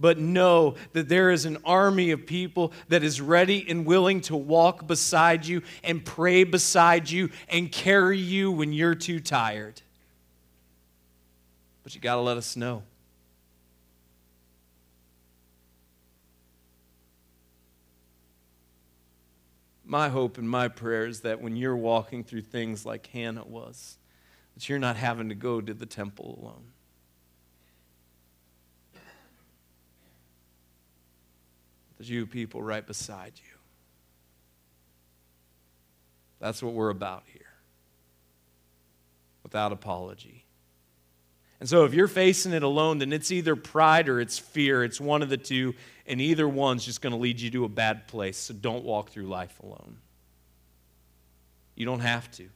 but 0.00 0.18
know 0.18 0.74
that 0.94 1.08
there 1.08 1.30
is 1.30 1.44
an 1.44 1.58
army 1.64 2.10
of 2.10 2.26
people 2.26 2.72
that 2.88 3.04
is 3.04 3.20
ready 3.20 3.66
and 3.68 3.84
willing 3.84 4.20
to 4.22 4.36
walk 4.36 4.86
beside 4.86 5.46
you 5.46 5.62
and 5.84 6.04
pray 6.04 6.42
beside 6.42 7.10
you 7.10 7.28
and 7.48 7.70
carry 7.70 8.18
you 8.18 8.50
when 8.50 8.72
you're 8.72 8.94
too 8.94 9.20
tired. 9.20 9.82
But 11.82 11.94
you 11.94 12.00
got 12.00 12.14
to 12.14 12.22
let 12.22 12.36
us 12.36 12.56
know. 12.56 12.82
My 19.84 20.08
hope 20.08 20.38
and 20.38 20.48
my 20.48 20.68
prayer 20.68 21.06
is 21.06 21.22
that 21.22 21.42
when 21.42 21.56
you're 21.56 21.76
walking 21.76 22.22
through 22.22 22.42
things 22.42 22.86
like 22.86 23.08
Hannah 23.08 23.44
was, 23.44 23.98
that 24.54 24.68
you're 24.68 24.78
not 24.78 24.94
having 24.94 25.28
to 25.30 25.34
go 25.34 25.60
to 25.60 25.74
the 25.74 25.84
temple 25.84 26.38
alone. 26.40 26.70
There's 32.00 32.08
you 32.08 32.26
people 32.26 32.62
right 32.62 32.86
beside 32.86 33.32
you. 33.36 33.58
That's 36.38 36.62
what 36.62 36.72
we're 36.72 36.88
about 36.88 37.24
here. 37.30 37.42
Without 39.42 39.70
apology. 39.70 40.46
And 41.60 41.68
so 41.68 41.84
if 41.84 41.92
you're 41.92 42.08
facing 42.08 42.54
it 42.54 42.62
alone, 42.62 43.00
then 43.00 43.12
it's 43.12 43.30
either 43.30 43.54
pride 43.54 44.08
or 44.08 44.18
it's 44.18 44.38
fear. 44.38 44.82
It's 44.82 44.98
one 44.98 45.20
of 45.20 45.28
the 45.28 45.36
two, 45.36 45.74
and 46.06 46.22
either 46.22 46.48
one's 46.48 46.86
just 46.86 47.02
going 47.02 47.12
to 47.12 47.18
lead 47.18 47.38
you 47.38 47.50
to 47.50 47.66
a 47.66 47.68
bad 47.68 48.08
place. 48.08 48.38
So 48.38 48.54
don't 48.54 48.82
walk 48.82 49.10
through 49.10 49.26
life 49.26 49.60
alone. 49.62 49.98
You 51.74 51.84
don't 51.84 52.00
have 52.00 52.30
to. 52.30 52.48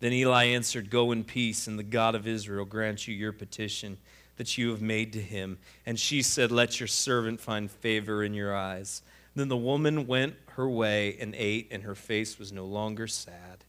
Then 0.00 0.12
Eli 0.12 0.44
answered, 0.44 0.90
Go 0.90 1.10
in 1.10 1.24
peace, 1.24 1.66
and 1.66 1.78
the 1.78 1.82
God 1.82 2.14
of 2.14 2.28
Israel 2.28 2.66
grant 2.66 3.08
you 3.08 3.14
your 3.14 3.32
petition 3.32 3.96
that 4.38 4.56
you 4.56 4.70
have 4.70 4.80
made 4.80 5.12
to 5.12 5.20
him. 5.20 5.58
And 5.84 5.98
she 6.00 6.22
said, 6.22 6.50
Let 6.50 6.80
your 6.80 6.86
servant 6.86 7.40
find 7.40 7.70
favor 7.70 8.24
in 8.24 8.32
your 8.32 8.56
eyes. 8.56 9.02
Then 9.34 9.48
the 9.48 9.56
woman 9.56 10.06
went 10.06 10.34
her 10.52 10.68
way 10.68 11.16
and 11.20 11.34
ate, 11.36 11.68
and 11.70 11.82
her 11.82 11.94
face 11.94 12.38
was 12.38 12.50
no 12.52 12.64
longer 12.64 13.06
sad. 13.06 13.64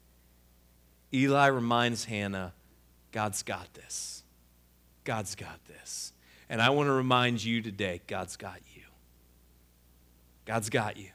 Eli 1.13 1.47
reminds 1.47 2.05
Hannah, 2.05 2.53
God's 3.11 3.43
got 3.43 3.73
this. 3.73 4.23
God's 5.03 5.35
got 5.35 5.59
this. 5.67 6.13
And 6.49 6.61
I 6.61 6.69
want 6.69 6.87
to 6.87 6.93
remind 6.93 7.43
you 7.43 7.61
today, 7.61 8.01
God's 8.07 8.37
got 8.37 8.59
you. 8.75 8.83
God's 10.45 10.69
got 10.69 10.97
you. 10.97 11.09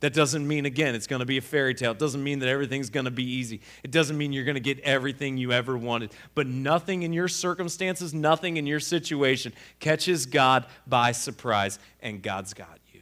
That 0.00 0.12
doesn't 0.12 0.46
mean, 0.46 0.66
again, 0.66 0.94
it's 0.94 1.06
going 1.06 1.20
to 1.20 1.26
be 1.26 1.38
a 1.38 1.42
fairy 1.42 1.74
tale. 1.74 1.92
It 1.92 1.98
doesn't 1.98 2.22
mean 2.22 2.40
that 2.40 2.50
everything's 2.50 2.90
going 2.90 3.06
to 3.06 3.10
be 3.10 3.24
easy. 3.24 3.62
It 3.82 3.90
doesn't 3.90 4.18
mean 4.18 4.32
you're 4.32 4.44
going 4.44 4.56
to 4.56 4.60
get 4.60 4.78
everything 4.80 5.38
you 5.38 5.52
ever 5.52 5.76
wanted. 5.76 6.12
But 6.34 6.46
nothing 6.46 7.02
in 7.02 7.14
your 7.14 7.28
circumstances, 7.28 8.12
nothing 8.12 8.58
in 8.58 8.66
your 8.66 8.80
situation 8.80 9.54
catches 9.80 10.26
God 10.26 10.66
by 10.86 11.12
surprise, 11.12 11.78
and 12.00 12.20
God's 12.22 12.52
got 12.52 12.78
you. 12.92 13.00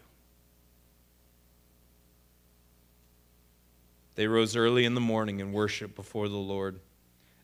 They 4.15 4.29
rose 4.29 4.55
early 4.55 4.85
in 4.85 4.95
the 4.95 5.01
morning 5.01 5.41
and 5.41 5.53
worshiped 5.53 5.97
before 5.97 6.29
the 6.29 6.37
Lord, 6.37 6.79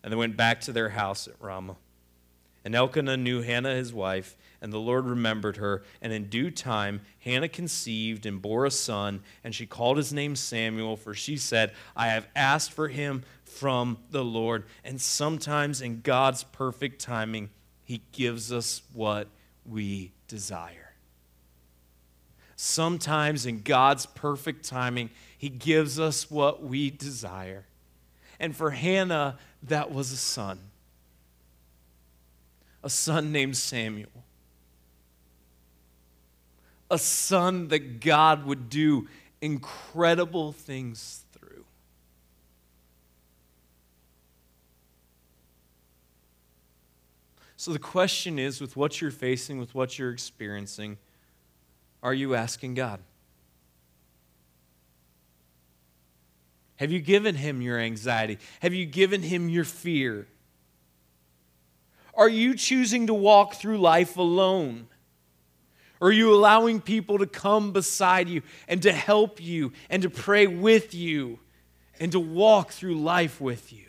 and 0.05 0.13
they 0.13 0.17
went 0.17 0.37
back 0.37 0.61
to 0.63 0.73
their 0.73 0.91
house 0.91 1.27
at 1.27 1.35
Ramah. 1.41 1.77
And 2.65 2.75
Elkanah 2.75 3.17
knew 3.17 3.43
Hannah 3.43 3.75
his 3.75 3.93
wife 3.93 4.37
and 4.61 4.73
the 4.73 4.79
Lord 4.79 5.07
remembered 5.07 5.57
her. 5.57 5.83
And 6.03 6.13
in 6.13 6.29
due 6.29 6.51
time, 6.51 7.01
Hannah 7.21 7.49
conceived 7.49 8.27
and 8.27 8.43
bore 8.43 8.67
a 8.67 8.71
son, 8.71 9.23
and 9.43 9.55
she 9.55 9.67
called 9.67 9.97
his 9.97 10.13
name 10.13 10.37
Samuel, 10.37 10.97
for 10.97 11.15
she 11.15 11.37
said, 11.37 11.73
I 11.97 12.09
have 12.09 12.29
asked 12.37 12.73
for 12.73 12.89
him 12.89 13.25
from 13.45 13.99
the 14.11 14.25
Lord. 14.25 14.65
And 14.85 15.01
sometimes 15.01 15.81
in 15.81 16.03
God's 16.03 16.45
perfect 16.45 17.01
timing, 17.01 17.51
he 17.85 18.03
gives 18.13 18.53
us 18.53 18.83
what 18.93 19.29
we 19.65 20.13
desire. 20.29 20.93
Sometimes 22.57 23.47
in 23.47 23.63
God's 23.63 24.05
perfect 24.05 24.67
timing, 24.67 25.09
he 25.39 25.49
gives 25.49 25.99
us 25.99 26.31
what 26.31 26.63
we 26.63 26.91
desire. 26.91 27.65
And 28.39 28.55
for 28.55 28.71
Hannah, 28.71 29.39
that 29.63 29.91
was 29.91 30.13
a 30.13 30.17
son, 30.17 30.59
a 32.83 32.91
son 32.91 33.33
named 33.33 33.57
Samuel 33.57 34.25
a 36.91 36.99
son 36.99 37.69
that 37.69 38.01
God 38.01 38.45
would 38.45 38.69
do 38.69 39.09
incredible 39.41 40.53
things 40.53 41.25
through. 41.33 41.65
So 47.57 47.73
the 47.73 47.79
question 47.79 48.39
is 48.39 48.61
with 48.61 48.77
what 48.77 49.01
you're 49.01 49.11
facing, 49.11 49.59
with 49.59 49.75
what 49.75 49.99
you're 49.99 50.11
experiencing, 50.11 50.99
are 52.03 52.15
you 52.15 52.35
asking 52.35 52.75
God? 52.75 53.01
Have 56.77 56.91
you 56.91 56.99
given 56.99 57.35
him 57.35 57.61
your 57.61 57.79
anxiety? 57.79 58.39
Have 58.61 58.73
you 58.73 58.87
given 58.87 59.23
him 59.23 59.49
your 59.49 59.65
fear? 59.65 60.27
Are 62.21 62.29
you 62.29 62.55
choosing 62.55 63.07
to 63.07 63.15
walk 63.15 63.55
through 63.55 63.79
life 63.79 64.19
alone? 64.19 64.89
Or 66.03 66.09
are 66.09 66.13
you 66.13 66.35
allowing 66.35 66.83
people 66.83 67.17
to 67.17 67.27
come 67.27 67.73
beside 67.73 68.29
you 68.29 68.43
and 68.69 68.83
to 68.83 68.93
help 68.93 69.41
you 69.43 69.73
and 69.89 70.03
to 70.03 70.11
pray 70.11 70.47
with 70.47 70.95
you 70.95 71.39
and 71.99 72.13
to 72.13 72.21
walk 72.21 72.73
through 72.73 72.97
life 72.97 73.41
with 73.41 73.73
you? 73.73 73.87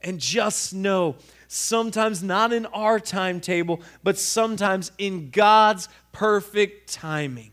And 0.00 0.18
just 0.18 0.74
know, 0.74 1.14
sometimes 1.46 2.20
not 2.20 2.52
in 2.52 2.66
our 2.66 2.98
timetable, 2.98 3.82
but 4.02 4.18
sometimes 4.18 4.90
in 4.98 5.30
God's 5.30 5.88
perfect 6.10 6.92
timing. 6.92 7.52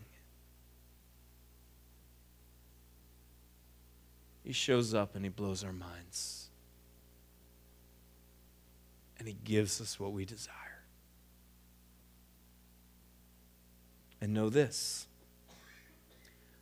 He 4.43 4.51
shows 4.51 4.95
up 4.95 5.15
and 5.15 5.23
he 5.23 5.29
blows 5.29 5.63
our 5.63 5.71
minds 5.71 6.40
and 9.21 9.27
He 9.27 9.37
gives 9.43 9.79
us 9.79 9.99
what 9.99 10.13
we 10.13 10.25
desire. 10.25 10.81
And 14.19 14.33
know 14.33 14.49
this 14.49 15.05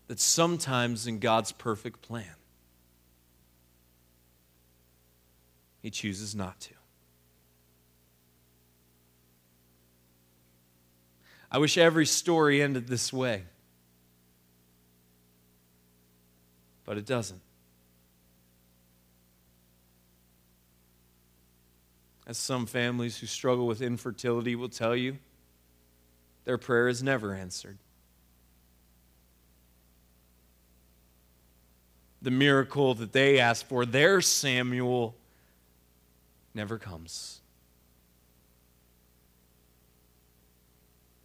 that 0.08 0.20
sometimes 0.20 1.08
in 1.08 1.20
God's 1.20 1.54
perfect 1.54 2.02
plan, 2.02 2.36
He 5.82 5.90
chooses 5.90 6.36
not 6.36 6.60
to. 6.60 6.74
I 11.50 11.60
wish 11.60 11.78
every 11.78 12.06
story 12.06 12.62
ended 12.62 12.88
this 12.88 13.14
way, 13.14 13.44
but 16.84 16.98
it 16.98 17.06
doesn't. 17.06 17.40
As 22.30 22.38
some 22.38 22.68
families 22.68 23.18
who 23.18 23.26
struggle 23.26 23.66
with 23.66 23.82
infertility 23.82 24.56
will 24.56 24.70
tell 24.70 24.96
you, 24.96 25.18
their 26.46 26.60
prayer 26.60 26.88
is 26.88 27.02
never 27.02 27.34
answered. 27.34 27.80
The 32.22 32.30
miracle 32.30 32.94
that 32.94 33.14
they 33.14 33.40
ask 33.40 33.66
for, 33.66 33.84
their 33.84 34.22
Samuel, 34.22 35.16
never 36.54 36.78
comes. 36.78 37.42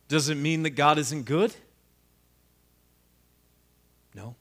Does 0.09 0.31
it 0.31 0.37
mean 0.37 0.63
that 0.63 0.71
God 0.71 0.97
isn't 0.97 1.27
good? 1.27 1.55
No. 4.15 4.37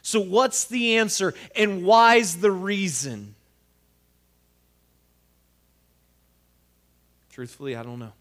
So, 0.00 0.18
what's 0.18 0.64
the 0.64 0.96
answer 0.96 1.34
and 1.54 1.84
why's 1.84 2.38
the 2.38 2.50
reason? 2.50 3.36
Truthfully, 7.32 7.74
I 7.74 7.82
don't 7.82 7.98
know. 7.98 8.12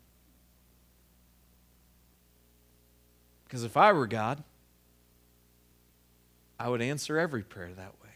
Because 3.43 3.65
if 3.65 3.75
I 3.75 3.91
were 3.91 4.07
God, 4.07 4.41
I 6.57 6.69
would 6.69 6.81
answer 6.81 7.19
every 7.19 7.43
prayer 7.43 7.71
that 7.75 7.93
way. 8.01 8.09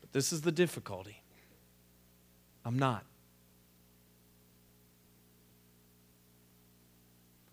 But 0.00 0.12
this 0.12 0.32
is 0.32 0.40
the 0.40 0.50
difficulty. 0.50 1.22
I'm 2.64 2.76
not. 2.76 3.04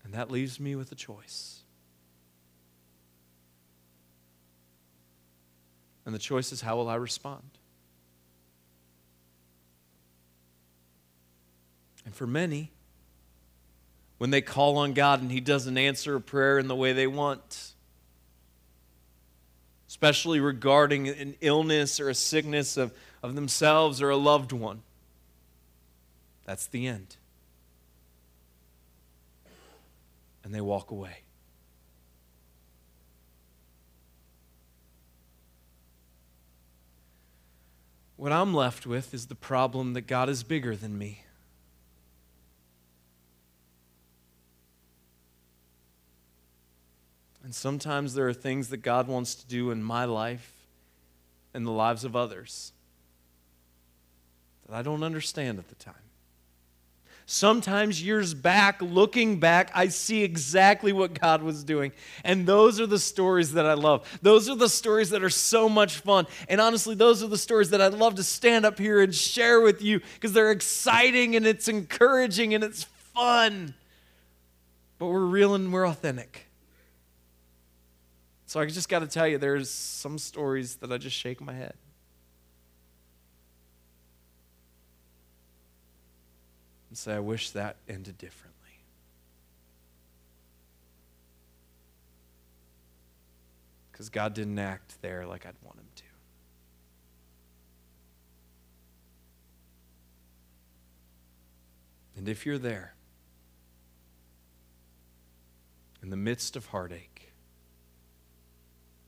And 0.04 0.16
that 0.16 0.32
leaves 0.32 0.60
me 0.60 0.76
with 0.76 0.92
a 0.92 0.96
choice. 0.96 1.60
And 6.06 6.16
the 6.16 6.20
choice 6.20 6.52
is 6.52 6.62
how 6.62 6.78
will 6.78 6.90
I 6.90 6.96
respond? 6.96 7.57
And 12.08 12.16
for 12.16 12.26
many, 12.26 12.72
when 14.18 14.30
they 14.30 14.40
call 14.40 14.78
on 14.78 14.94
God 14.94 15.22
and 15.22 15.30
He 15.30 15.42
doesn't 15.42 15.78
answer 15.78 16.16
a 16.16 16.22
prayer 16.22 16.58
in 16.58 16.70
the 16.70 16.76
way 16.76 16.94
they 16.94 17.06
want, 17.06 17.74
especially 19.90 20.40
regarding 20.40 21.10
an 21.10 21.36
illness 21.42 22.00
or 22.00 22.08
a 22.08 22.16
sickness 22.16 22.78
of, 22.78 22.94
of 23.22 23.36
themselves 23.36 24.02
or 24.02 24.10
a 24.10 24.16
loved 24.16 24.54
one, 24.54 24.84
that's 26.46 26.66
the 26.68 26.88
end. 26.88 27.18
And 30.46 30.56
they 30.56 30.62
walk 30.62 30.92
away. 30.92 31.24
What 38.16 38.32
I'm 38.32 38.54
left 38.54 38.88
with 38.88 39.14
is 39.14 39.28
the 39.28 39.36
problem 39.36 39.92
that 39.92 40.08
God 40.08 40.30
is 40.30 40.44
bigger 40.44 40.74
than 40.74 40.98
me. 40.98 41.24
And 47.48 47.56
sometimes 47.56 48.14
there 48.14 48.28
are 48.28 48.34
things 48.34 48.68
that 48.72 48.80
God 48.80 49.08
wants 49.08 49.34
to 49.36 49.48
do 49.48 49.72
in 49.72 49.82
my 49.82 50.04
life 50.04 50.52
and 51.54 51.66
the 51.66 51.72
lives 51.72 52.04
of 52.04 52.14
others 52.14 52.74
that 54.66 54.76
I 54.76 54.82
don't 54.82 55.02
understand 55.02 55.58
at 55.58 55.70
the 55.70 55.76
time. 55.76 55.94
Sometimes 57.26 58.04
years 58.04 58.34
back, 58.34 58.82
looking 58.82 59.40
back, 59.40 59.72
I 59.74 59.88
see 59.88 60.26
exactly 60.26 60.92
what 60.92 61.18
God 61.18 61.42
was 61.42 61.64
doing. 61.64 61.94
And 62.26 62.46
those 62.46 62.82
are 62.82 62.86
the 62.86 63.00
stories 63.00 63.54
that 63.54 63.66
I 63.66 63.76
love. 63.76 64.20
Those 64.22 64.50
are 64.50 64.56
the 64.58 64.68
stories 64.68 65.12
that 65.12 65.24
are 65.24 65.30
so 65.30 65.70
much 65.70 66.00
fun. 66.00 66.28
And 66.50 66.60
honestly, 66.60 66.96
those 66.96 67.24
are 67.24 67.28
the 67.28 67.38
stories 67.38 67.70
that 67.70 67.80
I'd 67.80 67.94
love 67.94 68.16
to 68.16 68.24
stand 68.24 68.66
up 68.66 68.78
here 68.78 69.00
and 69.02 69.16
share 69.16 69.62
with 69.62 69.82
you 69.82 70.02
because 70.16 70.34
they're 70.34 70.52
exciting 70.52 71.38
and 71.38 71.48
it's 71.48 71.70
encouraging 71.70 72.54
and 72.54 72.62
it's 72.62 72.84
fun. 72.84 73.74
But 75.00 75.08
we're 75.08 75.24
real 75.24 75.56
and 75.56 75.72
we're 75.72 75.88
authentic. 75.88 76.47
So 78.48 78.62
I 78.62 78.66
just 78.66 78.88
got 78.88 79.00
to 79.00 79.08
tell 79.08 79.28
you, 79.28 79.38
there's 79.38 79.70
some 79.70 80.18
stories 80.18 80.78
that 80.78 80.90
I 80.90 80.98
just 80.98 81.18
shake 81.18 81.42
my 81.42 81.52
head. 81.52 81.74
And 86.88 86.98
say, 86.98 87.14
I 87.14 87.20
wish 87.20 87.50
that 87.52 87.76
ended 87.90 88.18
differently. 88.18 88.54
Because 93.92 94.08
God 94.08 94.34
didn't 94.34 94.60
act 94.60 95.02
there 95.02 95.26
like 95.26 95.46
I'd 95.46 95.56
want 95.62 95.78
him 95.78 95.90
to. 95.98 96.04
And 102.16 102.30
if 102.30 102.46
you're 102.46 102.58
there, 102.58 102.94
in 106.02 106.10
the 106.12 106.16
midst 106.16 106.56
of 106.56 106.68
heartache, 106.68 107.17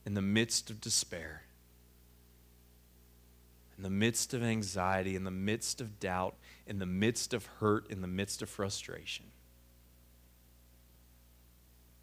in 0.06 0.14
the 0.14 0.22
midst 0.22 0.70
of 0.70 0.82
despair, 0.82 1.44
in 3.78 3.84
the 3.84 3.90
midst 3.90 4.34
of 4.34 4.44
anxiety, 4.44 5.16
in 5.16 5.24
the 5.24 5.32
midst 5.32 5.82
of 5.82 6.00
doubt, 6.00 6.36
in 6.68 6.80
the 6.80 6.86
midst 6.86 7.34
of 7.34 7.46
hurt, 7.60 7.90
in 7.90 8.02
the 8.02 8.08
midst 8.08 8.42
of 8.42 8.50
frustration. 8.50 9.26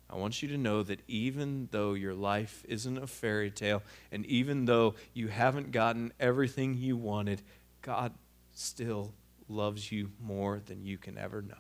I 0.09 0.17
want 0.17 0.41
you 0.41 0.49
to 0.49 0.57
know 0.57 0.83
that 0.85 1.01
even 1.09 1.69
though 1.73 1.95
your 1.95 2.15
life 2.15 2.65
isn't 2.69 2.97
a 2.97 3.07
fairy 3.07 3.51
tale, 3.51 3.83
and 4.13 4.25
even 4.27 4.65
though 4.65 4.95
you 5.15 5.29
haven't 5.29 5.73
gotten 5.73 6.13
everything 6.21 6.75
you 6.75 6.97
wanted, 6.97 7.43
God 7.83 8.13
still 8.55 9.13
loves 9.49 9.91
you 9.91 10.13
more 10.21 10.61
than 10.65 10.85
you 10.85 10.97
can 10.97 11.19
ever 11.19 11.43
know. 11.43 11.55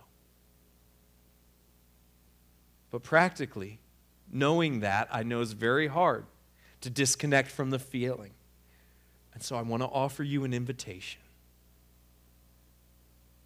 But 2.90 3.02
practically, 3.02 3.80
knowing 4.30 4.80
that, 4.80 5.08
I 5.10 5.22
know 5.22 5.40
is 5.40 5.52
very 5.52 5.88
hard 5.88 6.24
to 6.80 6.90
disconnect 6.90 7.50
from 7.50 7.70
the 7.70 7.78
feeling. 7.78 8.32
And 9.34 9.42
so 9.42 9.56
I 9.56 9.62
want 9.62 9.82
to 9.82 9.88
offer 9.88 10.22
you 10.22 10.44
an 10.44 10.54
invitation 10.54 11.20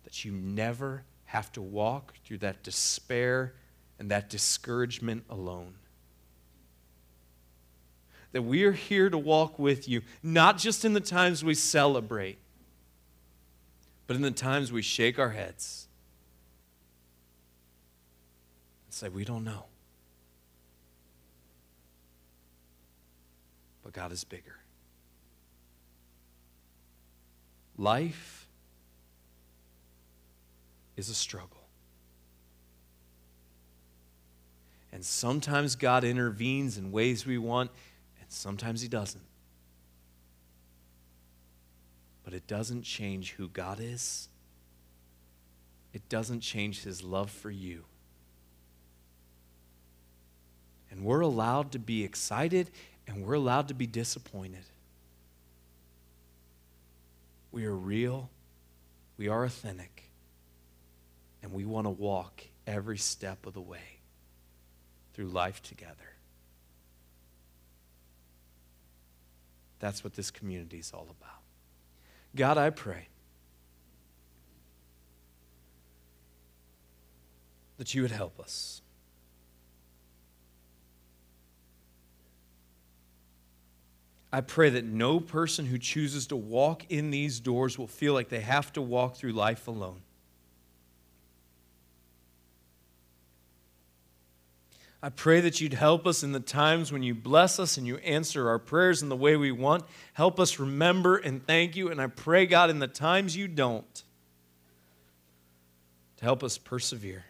that 0.04 0.24
you 0.24 0.32
never 0.32 1.04
have 1.26 1.52
to 1.52 1.62
walk 1.62 2.14
through 2.24 2.38
that 2.38 2.62
despair 2.62 3.54
and 3.98 4.10
that 4.10 4.28
discouragement 4.28 5.24
alone. 5.30 5.74
That 8.32 8.42
we 8.42 8.64
are 8.64 8.72
here 8.72 9.10
to 9.10 9.18
walk 9.18 9.58
with 9.58 9.88
you, 9.88 10.02
not 10.22 10.58
just 10.58 10.84
in 10.84 10.92
the 10.92 11.00
times 11.00 11.44
we 11.44 11.54
celebrate, 11.54 12.38
but 14.06 14.16
in 14.16 14.22
the 14.22 14.30
times 14.30 14.72
we 14.72 14.82
shake 14.82 15.18
our 15.18 15.30
heads 15.30 15.86
and 18.86 18.94
say, 18.94 19.08
We 19.08 19.24
don't 19.24 19.44
know. 19.44 19.69
But 23.82 23.92
God 23.92 24.12
is 24.12 24.24
bigger. 24.24 24.56
Life 27.76 28.48
is 30.96 31.08
a 31.08 31.14
struggle. 31.14 31.56
And 34.92 35.04
sometimes 35.04 35.76
God 35.76 36.04
intervenes 36.04 36.76
in 36.76 36.92
ways 36.92 37.24
we 37.24 37.38
want, 37.38 37.70
and 38.20 38.30
sometimes 38.30 38.82
He 38.82 38.88
doesn't. 38.88 39.24
But 42.24 42.34
it 42.34 42.46
doesn't 42.46 42.82
change 42.82 43.32
who 43.32 43.48
God 43.48 43.78
is, 43.80 44.28
it 45.92 46.08
doesn't 46.08 46.40
change 46.40 46.82
His 46.82 47.02
love 47.02 47.30
for 47.30 47.50
you. 47.50 47.84
And 50.90 51.04
we're 51.04 51.20
allowed 51.20 51.72
to 51.72 51.78
be 51.78 52.04
excited 52.04 52.70
and 53.10 53.26
we're 53.26 53.34
allowed 53.34 53.68
to 53.68 53.74
be 53.74 53.88
disappointed. 53.88 54.64
We 57.50 57.66
are 57.66 57.74
real, 57.74 58.30
we 59.16 59.26
are 59.26 59.44
authentic, 59.44 60.04
and 61.42 61.52
we 61.52 61.64
want 61.64 61.86
to 61.86 61.90
walk 61.90 62.44
every 62.68 62.98
step 62.98 63.46
of 63.46 63.54
the 63.54 63.60
way 63.60 63.98
through 65.12 65.26
life 65.26 65.60
together. 65.60 65.94
That's 69.80 70.04
what 70.04 70.14
this 70.14 70.30
community 70.30 70.78
is 70.78 70.92
all 70.94 71.08
about. 71.10 71.40
God, 72.36 72.58
I 72.58 72.70
pray 72.70 73.08
that 77.78 77.92
you 77.92 78.02
would 78.02 78.12
help 78.12 78.38
us. 78.38 78.82
I 84.32 84.40
pray 84.40 84.70
that 84.70 84.84
no 84.84 85.18
person 85.18 85.66
who 85.66 85.78
chooses 85.78 86.26
to 86.28 86.36
walk 86.36 86.84
in 86.88 87.10
these 87.10 87.40
doors 87.40 87.78
will 87.78 87.88
feel 87.88 88.14
like 88.14 88.28
they 88.28 88.40
have 88.40 88.72
to 88.74 88.82
walk 88.82 89.16
through 89.16 89.32
life 89.32 89.66
alone. 89.66 90.02
I 95.02 95.08
pray 95.08 95.40
that 95.40 95.60
you'd 95.60 95.72
help 95.72 96.06
us 96.06 96.22
in 96.22 96.32
the 96.32 96.40
times 96.40 96.92
when 96.92 97.02
you 97.02 97.14
bless 97.14 97.58
us 97.58 97.78
and 97.78 97.86
you 97.86 97.96
answer 97.98 98.48
our 98.48 98.58
prayers 98.58 99.02
in 99.02 99.08
the 99.08 99.16
way 99.16 99.34
we 99.34 99.50
want. 99.50 99.84
Help 100.12 100.38
us 100.38 100.58
remember 100.58 101.16
and 101.16 101.44
thank 101.44 101.74
you. 101.74 101.90
And 101.90 102.00
I 102.00 102.06
pray, 102.06 102.44
God, 102.44 102.68
in 102.68 102.80
the 102.80 102.86
times 102.86 103.34
you 103.34 103.48
don't, 103.48 104.04
to 106.18 106.24
help 106.24 106.44
us 106.44 106.58
persevere. 106.58 107.24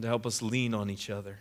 And 0.00 0.04
to 0.04 0.08
help 0.08 0.24
us 0.24 0.40
lean 0.40 0.72
on 0.72 0.88
each 0.88 1.10
other. 1.10 1.40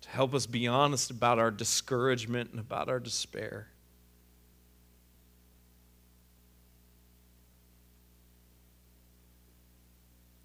To 0.00 0.08
help 0.08 0.34
us 0.34 0.46
be 0.46 0.66
honest 0.66 1.08
about 1.12 1.38
our 1.38 1.52
discouragement 1.52 2.50
and 2.50 2.58
about 2.58 2.88
our 2.88 2.98
despair. 2.98 3.68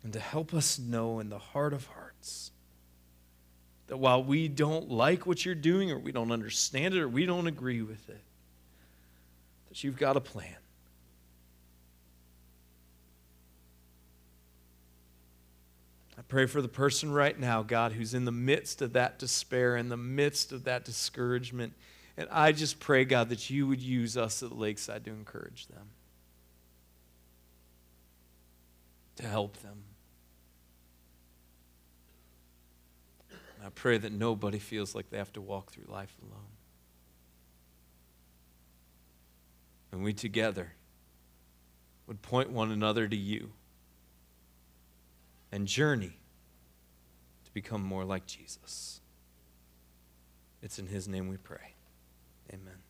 And 0.04 0.14
to 0.14 0.20
help 0.20 0.54
us 0.54 0.78
know 0.78 1.20
in 1.20 1.30
the 1.30 1.40
heart 1.40 1.74
of 1.74 1.88
hearts 1.88 2.52
that 3.88 3.98
while 3.98 4.24
we 4.24 4.48
don't 4.48 4.92
like 4.92 5.26
what 5.26 5.44
you're 5.44 5.56
doing, 5.56 5.90
or 5.90 5.98
we 5.98 6.12
don't 6.12 6.32
understand 6.32 6.94
it, 6.94 7.02
or 7.02 7.10
we 7.10 7.26
don't 7.26 7.48
agree 7.48 7.82
with 7.82 8.08
it, 8.10 8.22
that 9.70 9.84
you've 9.84 9.98
got 9.98 10.16
a 10.16 10.22
plan. 10.22 10.54
I 16.18 16.22
pray 16.24 16.48
for 16.48 16.62
the 16.62 16.68
person 16.68 17.12
right 17.12 17.40
now, 17.40 17.62
God, 17.62 17.92
who's 17.92 18.14
in 18.14 18.26
the 18.26 18.32
midst 18.32 18.82
of 18.82 18.94
that 18.94 19.20
despair, 19.20 19.78
in 19.78 19.90
the 19.90 19.98
midst 19.98 20.52
of 20.52 20.64
that 20.64 20.84
discouragement. 20.84 21.74
And 22.18 22.28
I 22.32 22.52
just 22.52 22.80
pray, 22.80 23.06
God, 23.06 23.30
that 23.30 23.52
you 23.52 23.68
would 23.68 23.82
use 23.82 24.18
us 24.18 24.42
at 24.42 24.50
the 24.50 24.56
Lakeside 24.56 25.06
to 25.06 25.12
encourage 25.12 25.68
them, 25.68 25.90
to 29.18 29.28
help 29.28 29.58
them. 29.58 29.84
And 33.30 33.68
I 33.68 33.70
pray 33.70 34.00
that 34.00 34.12
nobody 34.12 34.58
feels 34.58 34.96
like 34.96 35.12
they 35.12 35.18
have 35.18 35.34
to 35.34 35.42
walk 35.42 35.72
through 35.72 35.86
life 35.88 36.16
alone. 36.24 36.42
And 39.92 40.04
we 40.04 40.14
together 40.14 40.74
would 42.08 42.24
point 42.24 42.50
one 42.50 42.72
another 42.72 43.08
to 43.08 43.16
you 43.16 43.52
and 45.52 45.68
journey 45.68 46.20
to 47.46 47.54
become 47.54 47.82
more 47.82 48.06
like 48.06 48.26
Jesus. 48.26 49.02
It's 50.62 50.80
in 50.80 50.88
His 50.88 51.08
name 51.08 51.30
we 51.30 51.38
pray. 51.38 51.76
Amen. 52.54 52.87